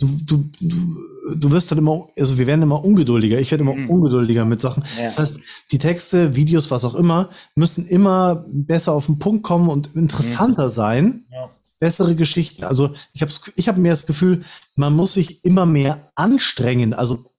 [0.00, 3.38] du, du, du, du wirst dann immer, also wir werden immer ungeduldiger.
[3.38, 3.88] Ich werde immer mhm.
[3.88, 4.82] ungeduldiger mit Sachen.
[4.98, 5.04] Ja.
[5.04, 9.68] Das heißt, die Texte, Videos, was auch immer, müssen immer besser auf den Punkt kommen
[9.68, 10.72] und interessanter mhm.
[10.72, 11.24] sein.
[11.30, 11.48] Ja.
[11.78, 12.64] Bessere Geschichten.
[12.64, 14.42] Also ich habe ich hab mir das Gefühl,
[14.76, 16.92] man muss sich immer mehr anstrengen.
[16.92, 17.31] Also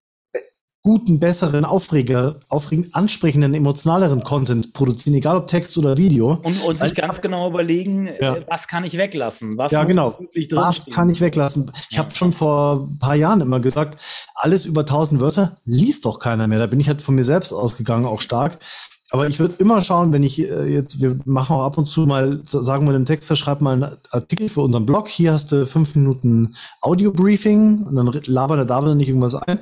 [0.85, 6.41] guten, besseren, Aufreger, aufregend, ansprechenden, emotionaleren Content produzieren, egal ob Text oder Video.
[6.43, 8.35] Und, und sich ganz genau überlegen, ja.
[8.35, 9.57] Äh, was kann ich weglassen?
[9.57, 10.19] Was ja, genau.
[10.51, 11.71] Was kann ich weglassen?
[11.89, 12.03] Ich ja.
[12.03, 13.97] habe schon vor ein paar Jahren immer gesagt,
[14.35, 16.59] alles über 1000 Wörter liest doch keiner mehr.
[16.59, 18.57] Da bin ich halt von mir selbst ausgegangen, auch stark.
[19.09, 22.01] Aber ich würde immer schauen, wenn ich äh, jetzt, wir machen auch ab und zu
[22.01, 25.07] mal, sagen wir dem Texter, schreib mal einen Artikel für unseren Blog.
[25.07, 29.59] Hier hast du fünf Minuten Audio-Briefing und dann labert der David nicht irgendwas ein.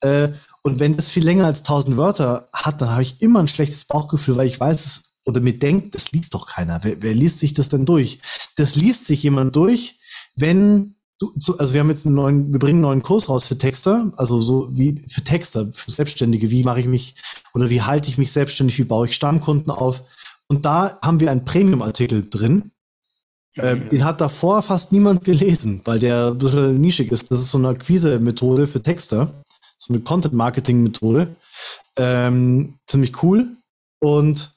[0.00, 0.28] Äh,
[0.62, 3.84] und wenn das viel länger als 1000 Wörter hat, dann habe ich immer ein schlechtes
[3.84, 6.80] Bauchgefühl, weil ich weiß es oder mir denkt, das liest doch keiner.
[6.82, 8.18] Wer, wer liest sich das denn durch?
[8.56, 9.98] Das liest sich jemand durch,
[10.34, 13.58] wenn du, also wir haben jetzt einen neuen, wir bringen einen neuen Kurs raus für
[13.58, 16.50] Texter, also so wie für Texter, für Selbstständige.
[16.50, 17.14] Wie mache ich mich
[17.54, 18.78] oder wie halte ich mich selbstständig?
[18.78, 20.02] Wie baue ich Stammkunden auf?
[20.48, 22.72] Und da haben wir einen Premium-Artikel drin.
[23.54, 27.30] Äh, den hat davor fast niemand gelesen, weil der ein bisschen nischig ist.
[27.30, 29.41] Das ist so eine Akquise-Methode für Texter
[29.82, 31.34] so eine Content-Marketing-Methode.
[31.96, 33.48] Ähm, ziemlich cool.
[34.00, 34.54] Und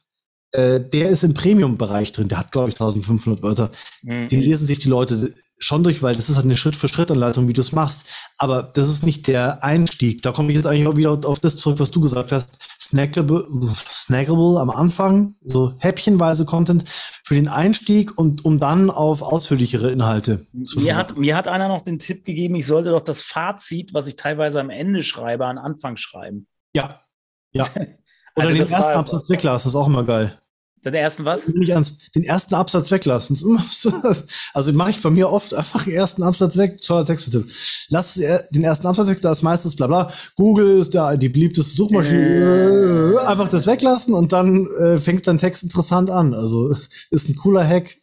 [0.51, 2.27] äh, der ist im Premium-Bereich drin.
[2.27, 3.71] Der hat, glaube ich, 1500 Wörter.
[4.03, 4.29] Mhm.
[4.29, 7.61] Den lesen sich die Leute schon durch, weil das ist halt eine Schritt-für-Schritt-Anleitung, wie du
[7.61, 8.05] es machst.
[8.37, 10.21] Aber das ist nicht der Einstieg.
[10.21, 12.59] Da komme ich jetzt eigentlich auch wieder auf das zurück, was du gesagt hast.
[12.79, 16.83] Snackable, snackable am Anfang, so häppchenweise Content
[17.23, 21.67] für den Einstieg und um dann auf ausführlichere Inhalte zu mir hat, mir hat einer
[21.67, 25.47] noch den Tipp gegeben, ich sollte doch das Fazit, was ich teilweise am Ende schreibe,
[25.47, 26.47] an Anfang schreiben.
[26.73, 27.01] Ja,
[27.51, 27.65] ja.
[28.35, 30.37] Oder also den ersten Absatz weglassen, ist auch immer geil.
[30.85, 31.45] Den ersten was?
[31.45, 33.35] Den ersten Absatz weglassen.
[34.53, 37.49] Also mache ich bei mir oft einfach den ersten Absatz weg, toller Textetipp.
[37.89, 40.11] Lass den ersten Absatz weg, da ist meistens bla bla.
[40.35, 43.15] Google ist da die beliebteste Suchmaschine.
[43.15, 43.25] Äh.
[43.25, 46.33] Einfach das weglassen und dann äh, fängt dein Text interessant an.
[46.33, 46.69] Also
[47.09, 47.97] ist ein cooler Hack.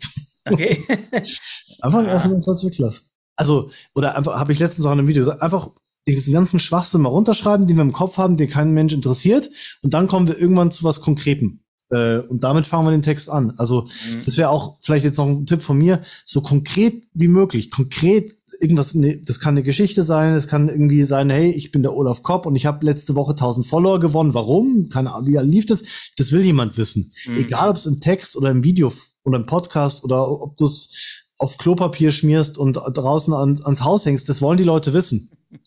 [0.45, 0.85] Okay.
[1.81, 3.07] einfach den ersten Absatz weglassen.
[3.37, 5.71] Also, oder einfach, habe ich letztens auch in einem Video gesagt, einfach
[6.07, 9.49] diesen ganzen Schwachsinn mal runterschreiben, den wir im Kopf haben, den keinen Mensch interessiert.
[9.83, 11.62] Und dann kommen wir irgendwann zu was Konkretem.
[11.93, 13.53] Äh, und damit fangen wir den Text an.
[13.59, 14.23] Also mhm.
[14.25, 18.35] das wäre auch vielleicht jetzt noch ein Tipp von mir, so konkret wie möglich, konkret
[18.61, 21.95] irgendwas, ne, das kann eine Geschichte sein, es kann irgendwie sein, hey, ich bin der
[21.95, 24.35] Olaf Kopp und ich habe letzte Woche 1000 Follower gewonnen.
[24.35, 24.89] Warum?
[24.89, 25.83] Keine Ahnung, wie lief das?
[26.17, 27.13] Das will jemand wissen.
[27.27, 27.37] Mhm.
[27.37, 28.93] Egal, ob es im Text oder im Video
[29.25, 34.07] oder im Podcast oder ob du es auf Klopapier schmierst und draußen an, ans Haus
[34.07, 35.31] hängst, das wollen die Leute wissen.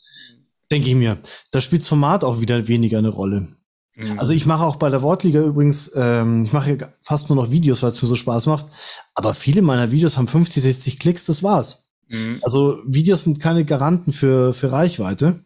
[0.71, 1.19] Denke ich mir.
[1.51, 3.47] Da spielt das Format auch wieder weniger eine Rolle.
[3.95, 4.19] Mhm.
[4.19, 7.81] Also ich mache auch bei der Wortliga übrigens, ähm, ich mache fast nur noch Videos,
[7.81, 8.67] weil es mir so Spaß macht.
[9.13, 11.87] Aber viele meiner Videos haben 50, 60 Klicks, das war's.
[12.09, 12.39] Mhm.
[12.41, 15.39] Also Videos sind keine Garanten für, für Reichweite.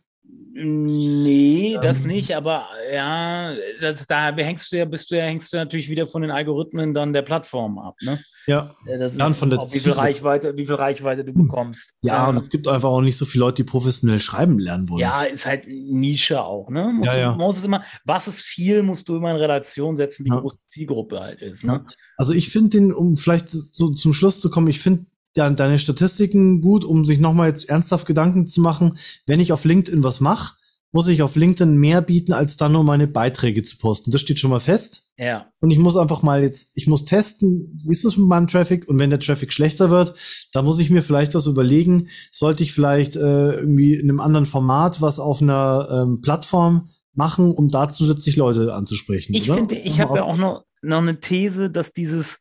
[0.54, 1.49] Nee,
[1.80, 2.08] das ähm.
[2.08, 6.08] nicht, aber ja, das, da hängst du ja, bist du ja, hängst du natürlich wieder
[6.08, 8.20] von den Algorithmen dann der Plattform ab, ne?
[8.48, 11.94] Ja, das dann von der wie viel Reichweite, wie viel Reichweite du bekommst.
[12.02, 15.02] Ja, und es gibt einfach auch nicht so viele Leute, die professionell schreiben lernen wollen.
[15.02, 16.92] Ja, ist halt Nische auch, ne?
[16.92, 17.36] Musst ja, ja.
[17.36, 20.40] Musst es immer, was ist viel, musst du immer in Relation setzen, wie ja.
[20.40, 21.86] groß die Zielgruppe halt ist, ne?
[22.18, 25.06] Also ich finde den, um vielleicht so zum Schluss zu kommen, ich finde
[25.36, 29.64] ja, deine Statistiken gut, um sich nochmal jetzt ernsthaft Gedanken zu machen, wenn ich auf
[29.64, 30.56] LinkedIn was mache,
[30.92, 34.12] muss ich auf LinkedIn mehr bieten, als dann nur meine Beiträge zu posten.
[34.12, 35.10] Das steht schon mal fest.
[35.18, 35.52] Ja.
[35.60, 38.88] Und ich muss einfach mal jetzt, ich muss testen, wie ist es mit meinem Traffic?
[38.88, 40.16] Und wenn der Traffic schlechter wird,
[40.52, 42.08] dann muss ich mir vielleicht was überlegen.
[42.32, 47.52] Sollte ich vielleicht äh, irgendwie in einem anderen Format was auf einer ähm, Plattform machen,
[47.52, 49.36] um da zusätzlich Leute anzusprechen?
[49.36, 49.60] Ich oder?
[49.60, 52.40] finde, ich habe ja auch noch, noch eine These, dass dieses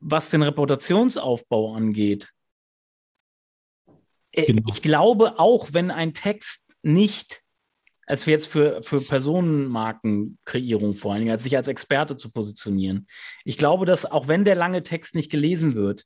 [0.00, 2.32] was den Reputationsaufbau angeht.
[4.32, 4.68] Äh, genau.
[4.68, 7.42] Ich glaube, auch wenn ein Text nicht,
[8.08, 13.06] als wir jetzt für, für Personenmarkenkreierung vor allen Dingen, als sich als Experte zu positionieren,
[13.44, 16.04] ich glaube, dass auch wenn der lange Text nicht gelesen wird,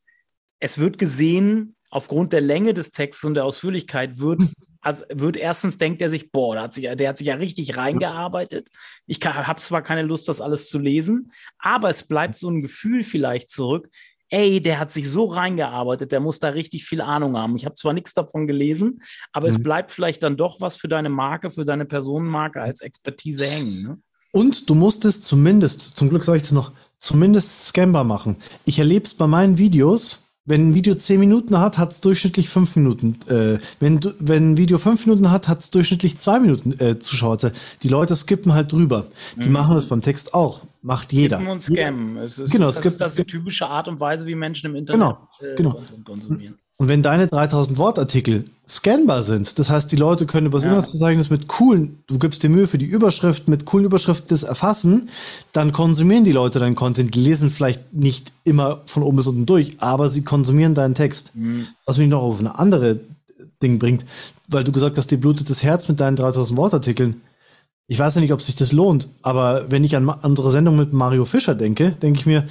[0.59, 4.43] es wird gesehen, aufgrund der Länge des Textes und der Ausführlichkeit wird
[4.83, 7.77] also wird erstens denkt er sich, boah, der hat sich, der hat sich ja richtig
[7.77, 8.69] reingearbeitet.
[9.07, 13.05] Ich habe zwar keine Lust, das alles zu lesen, aber es bleibt so ein Gefühl
[13.05, 13.89] vielleicht zurück.
[14.33, 17.55] Ey, der hat sich so reingearbeitet, der muss da richtig viel Ahnung haben.
[17.55, 19.55] Ich habe zwar nichts davon gelesen, aber mhm.
[19.55, 23.83] es bleibt vielleicht dann doch was für deine Marke, für deine Personenmarke als Expertise hängen.
[23.83, 23.99] Ne?
[24.33, 28.37] Und du musst es zumindest, zum Glück sage ich das noch, zumindest scannbar machen.
[28.65, 32.49] Ich erlebe es bei meinen Videos, wenn ein Video 10 Minuten hat, hat es durchschnittlich
[32.49, 33.17] 5 Minuten.
[33.29, 37.39] Äh, wenn, wenn ein Video 5 Minuten hat, hat es durchschnittlich 2 Minuten äh, Zuschauer.
[37.83, 39.07] Die Leute skippen halt drüber.
[39.41, 39.53] Die mhm.
[39.53, 40.63] machen das beim Text auch.
[40.83, 41.37] Macht jeder.
[41.37, 42.17] Skippen und scammen.
[42.17, 44.75] Es ist, genau, das, ist, das ist die typische Art und Weise, wie Menschen im
[44.77, 45.81] Internet genau, äh, genau.
[46.05, 46.59] konsumieren.
[46.83, 50.71] Und wenn deine 3000 Wortartikel scannbar sind, das heißt, die Leute können über das ja.
[50.71, 55.09] Inhaltsverzeichnis mit coolen, du gibst dir Mühe für die Überschrift, mit coolen Überschriften das erfassen,
[55.53, 57.15] dann konsumieren die Leute deinen Content.
[57.15, 61.31] Die lesen vielleicht nicht immer von oben bis unten durch, aber sie konsumieren deinen Text.
[61.37, 61.69] Mhm.
[61.87, 62.99] Was mich noch auf eine andere
[63.63, 64.05] Ding bringt,
[64.49, 67.21] weil du gesagt hast, dir blutet das Herz mit deinen 3000 Wortartikeln.
[67.87, 70.93] Ich weiß ja nicht, ob sich das lohnt, aber wenn ich an unsere Sendung mit
[70.93, 72.49] Mario Fischer denke, denke ich mir,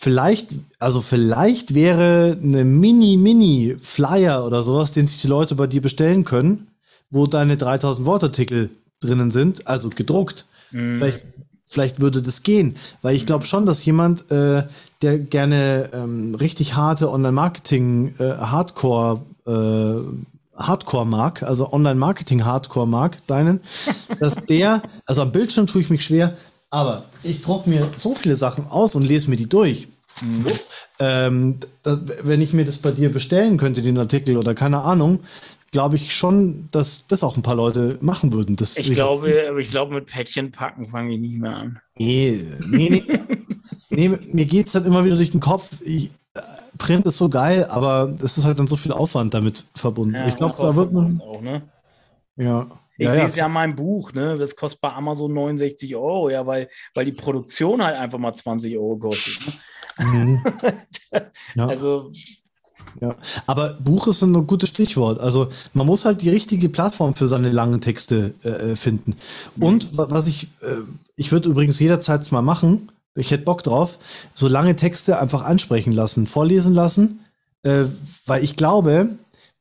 [0.00, 6.24] Vielleicht, also vielleicht wäre eine Mini-Mini-Flyer oder sowas, den sich die Leute bei dir bestellen
[6.24, 6.68] können,
[7.10, 8.70] wo deine 3000 Wortartikel
[9.00, 10.46] drinnen sind, also gedruckt.
[10.70, 10.98] Mhm.
[10.98, 11.24] Vielleicht,
[11.64, 14.62] vielleicht würde das gehen, weil ich glaube schon, dass jemand, äh,
[15.02, 23.18] der gerne ähm, richtig harte Online-Marketing, äh, Hardcore, äh, Hardcore mag, also Online-Marketing Hardcore mag,
[23.26, 23.58] deinen,
[24.20, 26.36] dass der, also am Bildschirm tue ich mich schwer,
[26.70, 29.88] aber ich drucke mir so viele Sachen aus und lese mir die durch.
[30.20, 30.46] Mhm.
[30.98, 35.20] Ähm, da, wenn ich mir das bei dir bestellen könnte, den Artikel oder keine Ahnung,
[35.70, 38.56] glaube ich schon, dass das auch ein paar Leute machen würden.
[38.56, 41.80] Das ich glaube, aber ich glaube, mit Päckchen packen fange ich nicht mehr an.
[41.96, 43.20] Nee, nee, nee.
[43.90, 45.70] nee mir geht es dann immer wieder durch den Kopf.
[45.82, 46.40] Ich, äh,
[46.78, 50.14] Print ist so geil, aber es ist halt dann so viel Aufwand damit verbunden.
[50.14, 51.20] Ja, ich glaube, da wird man.
[51.20, 51.62] Auch, ne?
[52.36, 52.66] Ja.
[52.98, 54.36] Ich Ja, sehe es ja in meinem Buch, ne?
[54.38, 58.76] Das kostet bei Amazon 69 Euro, ja, weil, weil die Produktion halt einfach mal 20
[58.76, 59.38] Euro kostet.
[59.46, 60.04] Ne?
[60.04, 60.44] Mhm.
[61.54, 61.66] Ja.
[61.66, 62.12] Also,
[63.00, 63.14] Ja,
[63.46, 65.20] aber Buch ist ein gutes Stichwort.
[65.20, 69.16] Also man muss halt die richtige Plattform für seine langen Texte äh, finden.
[69.60, 70.82] Und wa- was ich, äh,
[71.16, 73.98] ich würde übrigens jederzeit mal machen, ich hätte Bock drauf,
[74.34, 77.20] so lange Texte einfach ansprechen lassen, vorlesen lassen,
[77.62, 77.84] äh,
[78.26, 79.10] weil ich glaube,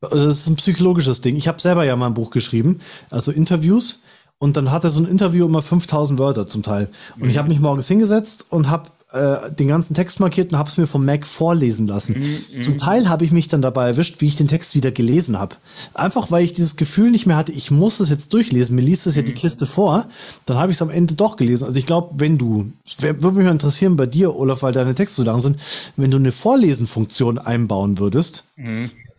[0.01, 1.35] also das ist ein psychologisches Ding.
[1.35, 2.79] Ich habe selber ja mal ein Buch geschrieben,
[3.09, 3.99] also Interviews.
[4.39, 6.89] Und dann hatte so ein Interview immer 5000 Wörter zum Teil.
[7.19, 10.69] Und ich habe mich morgens hingesetzt und habe äh, den ganzen Text markiert und habe
[10.69, 12.43] es mir vom Mac vorlesen lassen.
[12.61, 15.55] Zum Teil habe ich mich dann dabei erwischt, wie ich den Text wieder gelesen habe.
[15.95, 18.75] Einfach weil ich dieses Gefühl nicht mehr hatte, ich muss es jetzt durchlesen.
[18.75, 20.07] Mir liest es ja die Kiste vor.
[20.45, 21.65] Dann habe ich es am Ende doch gelesen.
[21.65, 25.21] Also ich glaube, wenn du, würde mich mal interessieren bei dir, Olaf, weil deine Texte
[25.21, 25.57] so lang sind,
[25.95, 28.45] wenn du eine Vorlesenfunktion einbauen würdest,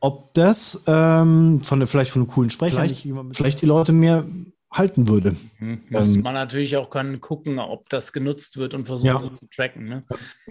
[0.01, 3.93] ob das ähm, von der, vielleicht von einem coolen Sprecher Vielleicht- vielleicht, vielleicht die Leute
[3.93, 4.25] mehr
[4.71, 5.35] halten würde.
[5.59, 9.19] hm, müsste Ähm, man natürlich auch können gucken, ob das genutzt wird und versuchen Ja.
[9.21, 9.85] das zu tracken.
[9.89, 10.05] Ne?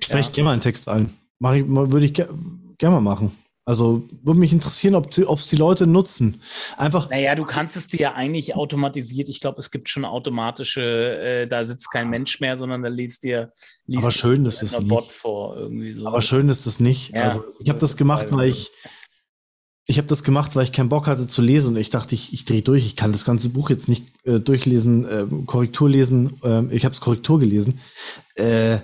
[0.04, 1.14] Vielleicht gerne mal einen Text ein.
[1.40, 2.26] Mach ich, würde ich ge
[2.80, 3.32] gerne mal machen.
[3.64, 6.40] Also würde mich interessieren, ob es die Leute nutzen.
[6.78, 9.28] Einfach, Naja, du kannst es dir ja eigentlich automatisiert.
[9.28, 10.82] Ich glaube, es gibt schon automatische,
[11.20, 13.52] äh, da sitzt kein Mensch mehr, sondern da liest dir
[13.86, 14.90] liest Aber schön dir ist es ein nie.
[14.90, 15.58] Bot vor.
[15.58, 16.08] Irgendwie so.
[16.08, 17.14] aber schön ist das nicht.
[17.14, 17.24] Ja.
[17.24, 18.72] also ich habe das gemacht, weil ich
[19.90, 22.34] ich habe das gemacht, weil ich keinen Bock hatte zu lesen und ich dachte, ich,
[22.34, 22.86] ich drehe durch.
[22.86, 26.34] Ich kann das ganze Buch jetzt nicht äh, durchlesen, äh, Korrektur lesen.
[26.44, 27.80] ähm, ich habe es Korrektur gelesen.
[28.36, 28.80] Äh, äh,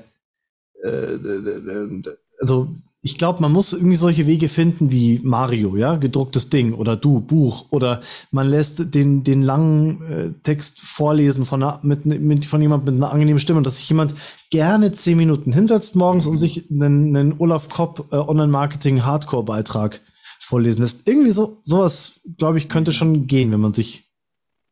[0.86, 2.04] äh,
[2.40, 2.70] also
[3.02, 7.20] ich glaube, man muss irgendwie solche Wege finden wie Mario, ja, gedrucktes Ding oder du,
[7.20, 8.00] Buch oder
[8.32, 12.96] man lässt den, den langen äh, Text vorlesen von, einer, mit, mit, von jemand mit
[12.96, 14.14] einer angenehmen Stimme, dass sich jemand
[14.52, 20.00] gerne zehn Minuten hinsetzt morgens und sich einen, einen Olaf Kopp äh, Online-Marketing Hardcore-Beitrag
[20.44, 21.08] vorlesen lässt.
[21.08, 24.12] Irgendwie so, sowas, glaube ich, könnte schon gehen, wenn man sich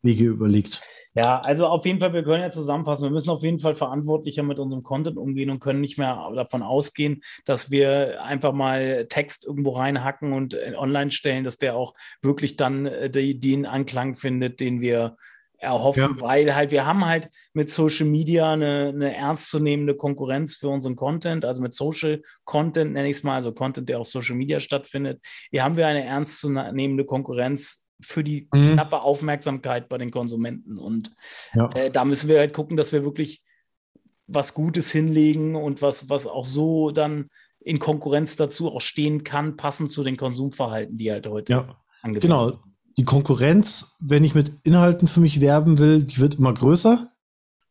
[0.03, 0.81] Wege überlegt.
[1.13, 3.03] Ja, also auf jeden Fall, wir können ja zusammenfassen.
[3.03, 6.63] Wir müssen auf jeden Fall verantwortlicher mit unserem Content umgehen und können nicht mehr davon
[6.63, 11.93] ausgehen, dass wir einfach mal Text irgendwo reinhacken und äh, online stellen, dass der auch
[12.21, 15.17] wirklich dann äh, die, den Anklang findet, den wir
[15.61, 16.21] erhoffen, Ja.
[16.21, 21.45] weil halt wir haben halt mit Social Media eine, eine ernstzunehmende Konkurrenz für unseren Content,
[21.45, 25.21] also mit Social Content nenne ich es mal, also Content, der auf Social Media stattfindet.
[25.51, 28.73] Hier haben wir eine ernstzunehmende Konkurrenz für die Mhm.
[28.73, 31.11] knappe Aufmerksamkeit bei den Konsumenten und
[31.53, 31.69] Ja.
[31.75, 33.43] äh, da müssen wir halt gucken, dass wir wirklich
[34.25, 37.27] was Gutes hinlegen und was, was auch so dann
[37.59, 41.81] in Konkurrenz dazu auch stehen kann, passend zu den Konsumverhalten, die halt heute Ja.
[42.01, 42.59] angesagt Genau.
[42.97, 47.11] Die Konkurrenz, wenn ich mit Inhalten für mich werben will, die wird immer größer.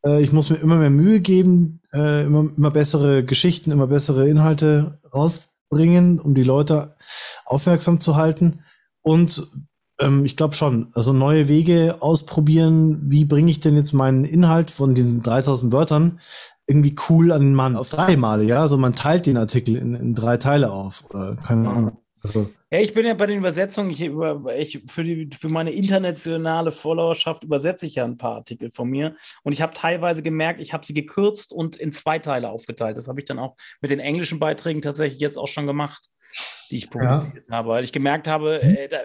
[0.04, 4.28] Äh, ich muss mir immer mehr Mühe geben, äh, immer, immer bessere Geschichten, immer bessere
[4.28, 6.96] Inhalte rausbringen, um die Leute
[7.44, 8.60] aufmerksam zu halten.
[9.02, 9.48] Und
[9.98, 14.70] ähm, ich glaube schon, also neue Wege ausprobieren, wie bringe ich denn jetzt meinen Inhalt
[14.70, 16.20] von den 3000 Wörtern
[16.66, 18.60] irgendwie cool an den Mann auf drei Male, ja?
[18.60, 21.98] Also man teilt den Artikel in, in drei Teile auf oder keine Ahnung.
[22.22, 25.72] Also, Ja, ich bin ja bei den Übersetzungen, ich, über, ich für, die, für meine
[25.72, 29.16] internationale Followerschaft übersetze ich ja ein paar Artikel von mir.
[29.42, 32.96] Und ich habe teilweise gemerkt, ich habe sie gekürzt und in zwei Teile aufgeteilt.
[32.96, 36.10] Das habe ich dann auch mit den englischen Beiträgen tatsächlich jetzt auch schon gemacht,
[36.70, 37.68] die ich publiziert habe.
[37.68, 38.70] Weil ich gemerkt habe, Mhm.
[38.76, 38.98] äh, da,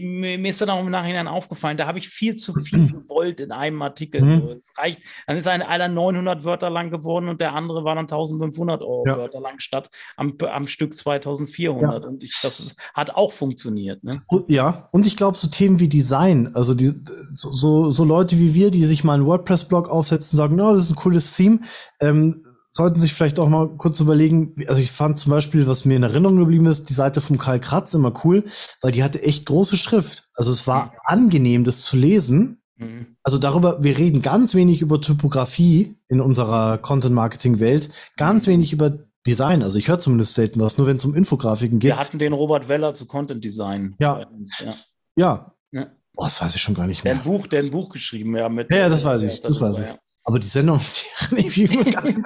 [0.00, 3.52] mir ist dann auch im Nachhinein aufgefallen, da habe ich viel zu viel gewollt in
[3.52, 4.22] einem Artikel.
[4.22, 4.40] Mhm.
[4.40, 7.94] So, es reicht, dann ist ein einer 900 Wörter lang geworden und der andere war
[7.94, 9.16] dann 1500 Euro Ja.
[9.16, 12.06] Wörter lang statt am, am Stück 2400.
[12.06, 14.02] Und ich, das hat auch funktioniert.
[14.04, 14.20] Ne?
[14.28, 16.92] Und- Ja, und ich glaube, so Themen wie Design, also die,
[17.32, 20.84] so, so, Leute wie wir, die sich mal einen WordPress-Blog aufsetzen und sagen, no, das
[20.84, 21.60] ist ein cooles Theme,
[22.00, 25.96] ähm, sollten sich vielleicht auch mal kurz überlegen, also ich fand zum Beispiel, was mir
[25.96, 28.44] in Erinnerung geblieben ist, die Seite vom Karl Kratz immer cool,
[28.80, 30.28] weil die hatte echt große Schrift.
[30.34, 32.62] Also es war angenehm, das zu lesen.
[32.76, 33.16] Mhm.
[33.22, 39.62] Also darüber, wir reden ganz wenig über Typografie in unserer Content-Marketing-Welt, ganz wenig über Design.
[39.62, 41.90] Also ich höre zumindest selten was, nur wenn es um Infografiken geht.
[41.90, 43.94] Wir hatten den Robert Weller zu Content Design.
[44.00, 44.20] Ja.
[44.64, 44.74] ja.
[45.14, 45.54] Ja.
[45.70, 45.92] Ja.
[46.16, 47.22] Oh, das weiß ich schon gar nicht Der mehr.
[47.22, 48.72] ein Buch, der ein Buch geschrieben, ja, mit.
[48.72, 49.84] Ja, das weiß ich, das weiß ich.
[50.24, 50.28] Ja.
[50.28, 50.80] Aber die Sendung,
[51.30, 52.18] mir gar nicht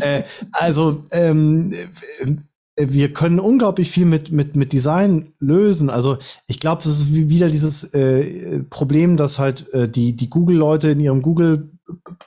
[0.00, 0.20] mehr.
[0.20, 1.72] äh, also ähm,
[2.76, 5.90] äh, wir können unglaublich viel mit mit mit Design lösen.
[5.90, 10.30] Also ich glaube, das ist wie- wieder dieses äh, Problem, dass halt äh, die die
[10.30, 11.70] Google-Leute in ihrem Google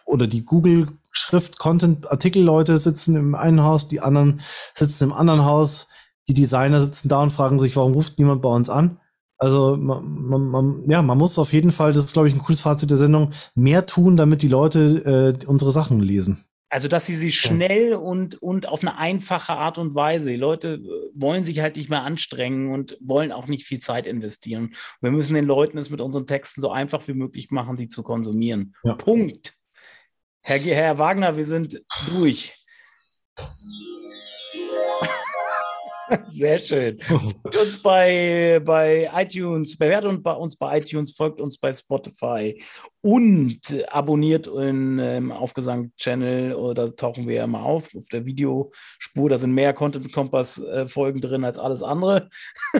[0.06, 4.42] oder die Google Schrift Content Artikel Leute sitzen im einen Haus, die anderen
[4.76, 5.88] sitzen im anderen Haus.
[6.28, 9.00] Die Designer sitzen da und fragen sich, warum ruft niemand bei uns an?
[9.38, 12.42] Also man, man, man, ja, man muss auf jeden Fall, das ist glaube ich ein
[12.42, 16.44] cooles Fazit der Sendung, mehr tun, damit die Leute äh, unsere Sachen lesen.
[16.70, 20.30] Also, dass sie sie schnell und, und auf eine einfache Art und Weise.
[20.30, 24.06] Die Leute äh, wollen sich halt nicht mehr anstrengen und wollen auch nicht viel Zeit
[24.06, 24.74] investieren.
[25.00, 28.04] Wir müssen den Leuten es mit unseren Texten so einfach wie möglich machen, die zu
[28.04, 28.74] konsumieren.
[28.84, 28.96] Ja.
[28.96, 29.54] Punkt.
[30.44, 32.54] Herr, Herr Wagner, wir sind durch.
[36.32, 37.00] Sehr schön.
[37.00, 42.62] Folgt uns bei, bei iTunes, bewertet uns bei iTunes, folgt uns bei Spotify
[43.02, 46.74] und abonniert in ähm, Aufgesang-Channel.
[46.74, 49.30] Da tauchen wir ja immer auf, auf der Videospur.
[49.30, 52.30] Da sind mehr Content-Kompass-Folgen drin als alles andere.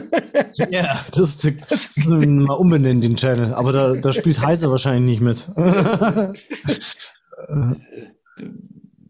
[0.70, 3.54] ja, das, das mal umbenennen, den Channel.
[3.54, 5.50] Aber da, da spielt Heise wahrscheinlich nicht mit.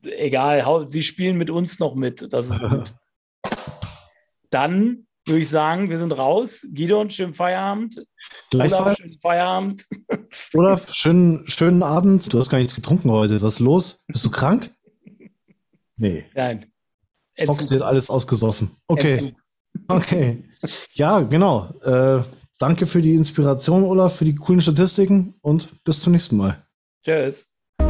[0.02, 2.32] Egal, sie spielen mit uns noch mit.
[2.32, 2.94] Das ist gut.
[4.50, 6.66] Dann würde ich sagen, wir sind raus.
[6.74, 8.02] Guido, schönen Feierabend.
[8.54, 9.86] Olaf, schönen Feierabend.
[10.54, 12.32] Olaf, schönen, schönen Abend.
[12.32, 13.40] Du hast gar nichts getrunken heute.
[13.42, 14.00] Was ist los?
[14.06, 14.74] Bist du krank?
[15.96, 16.24] Nee.
[16.34, 16.72] Nein.
[17.44, 18.70] Fox hat alles ausgesoffen.
[18.86, 19.34] Okay.
[19.86, 20.42] Okay.
[20.94, 21.68] Ja, genau.
[21.82, 22.22] Äh,
[22.58, 26.66] danke für die Inspiration, Olaf, für die coolen Statistiken und bis zum nächsten Mal.
[27.04, 27.52] Tschüss.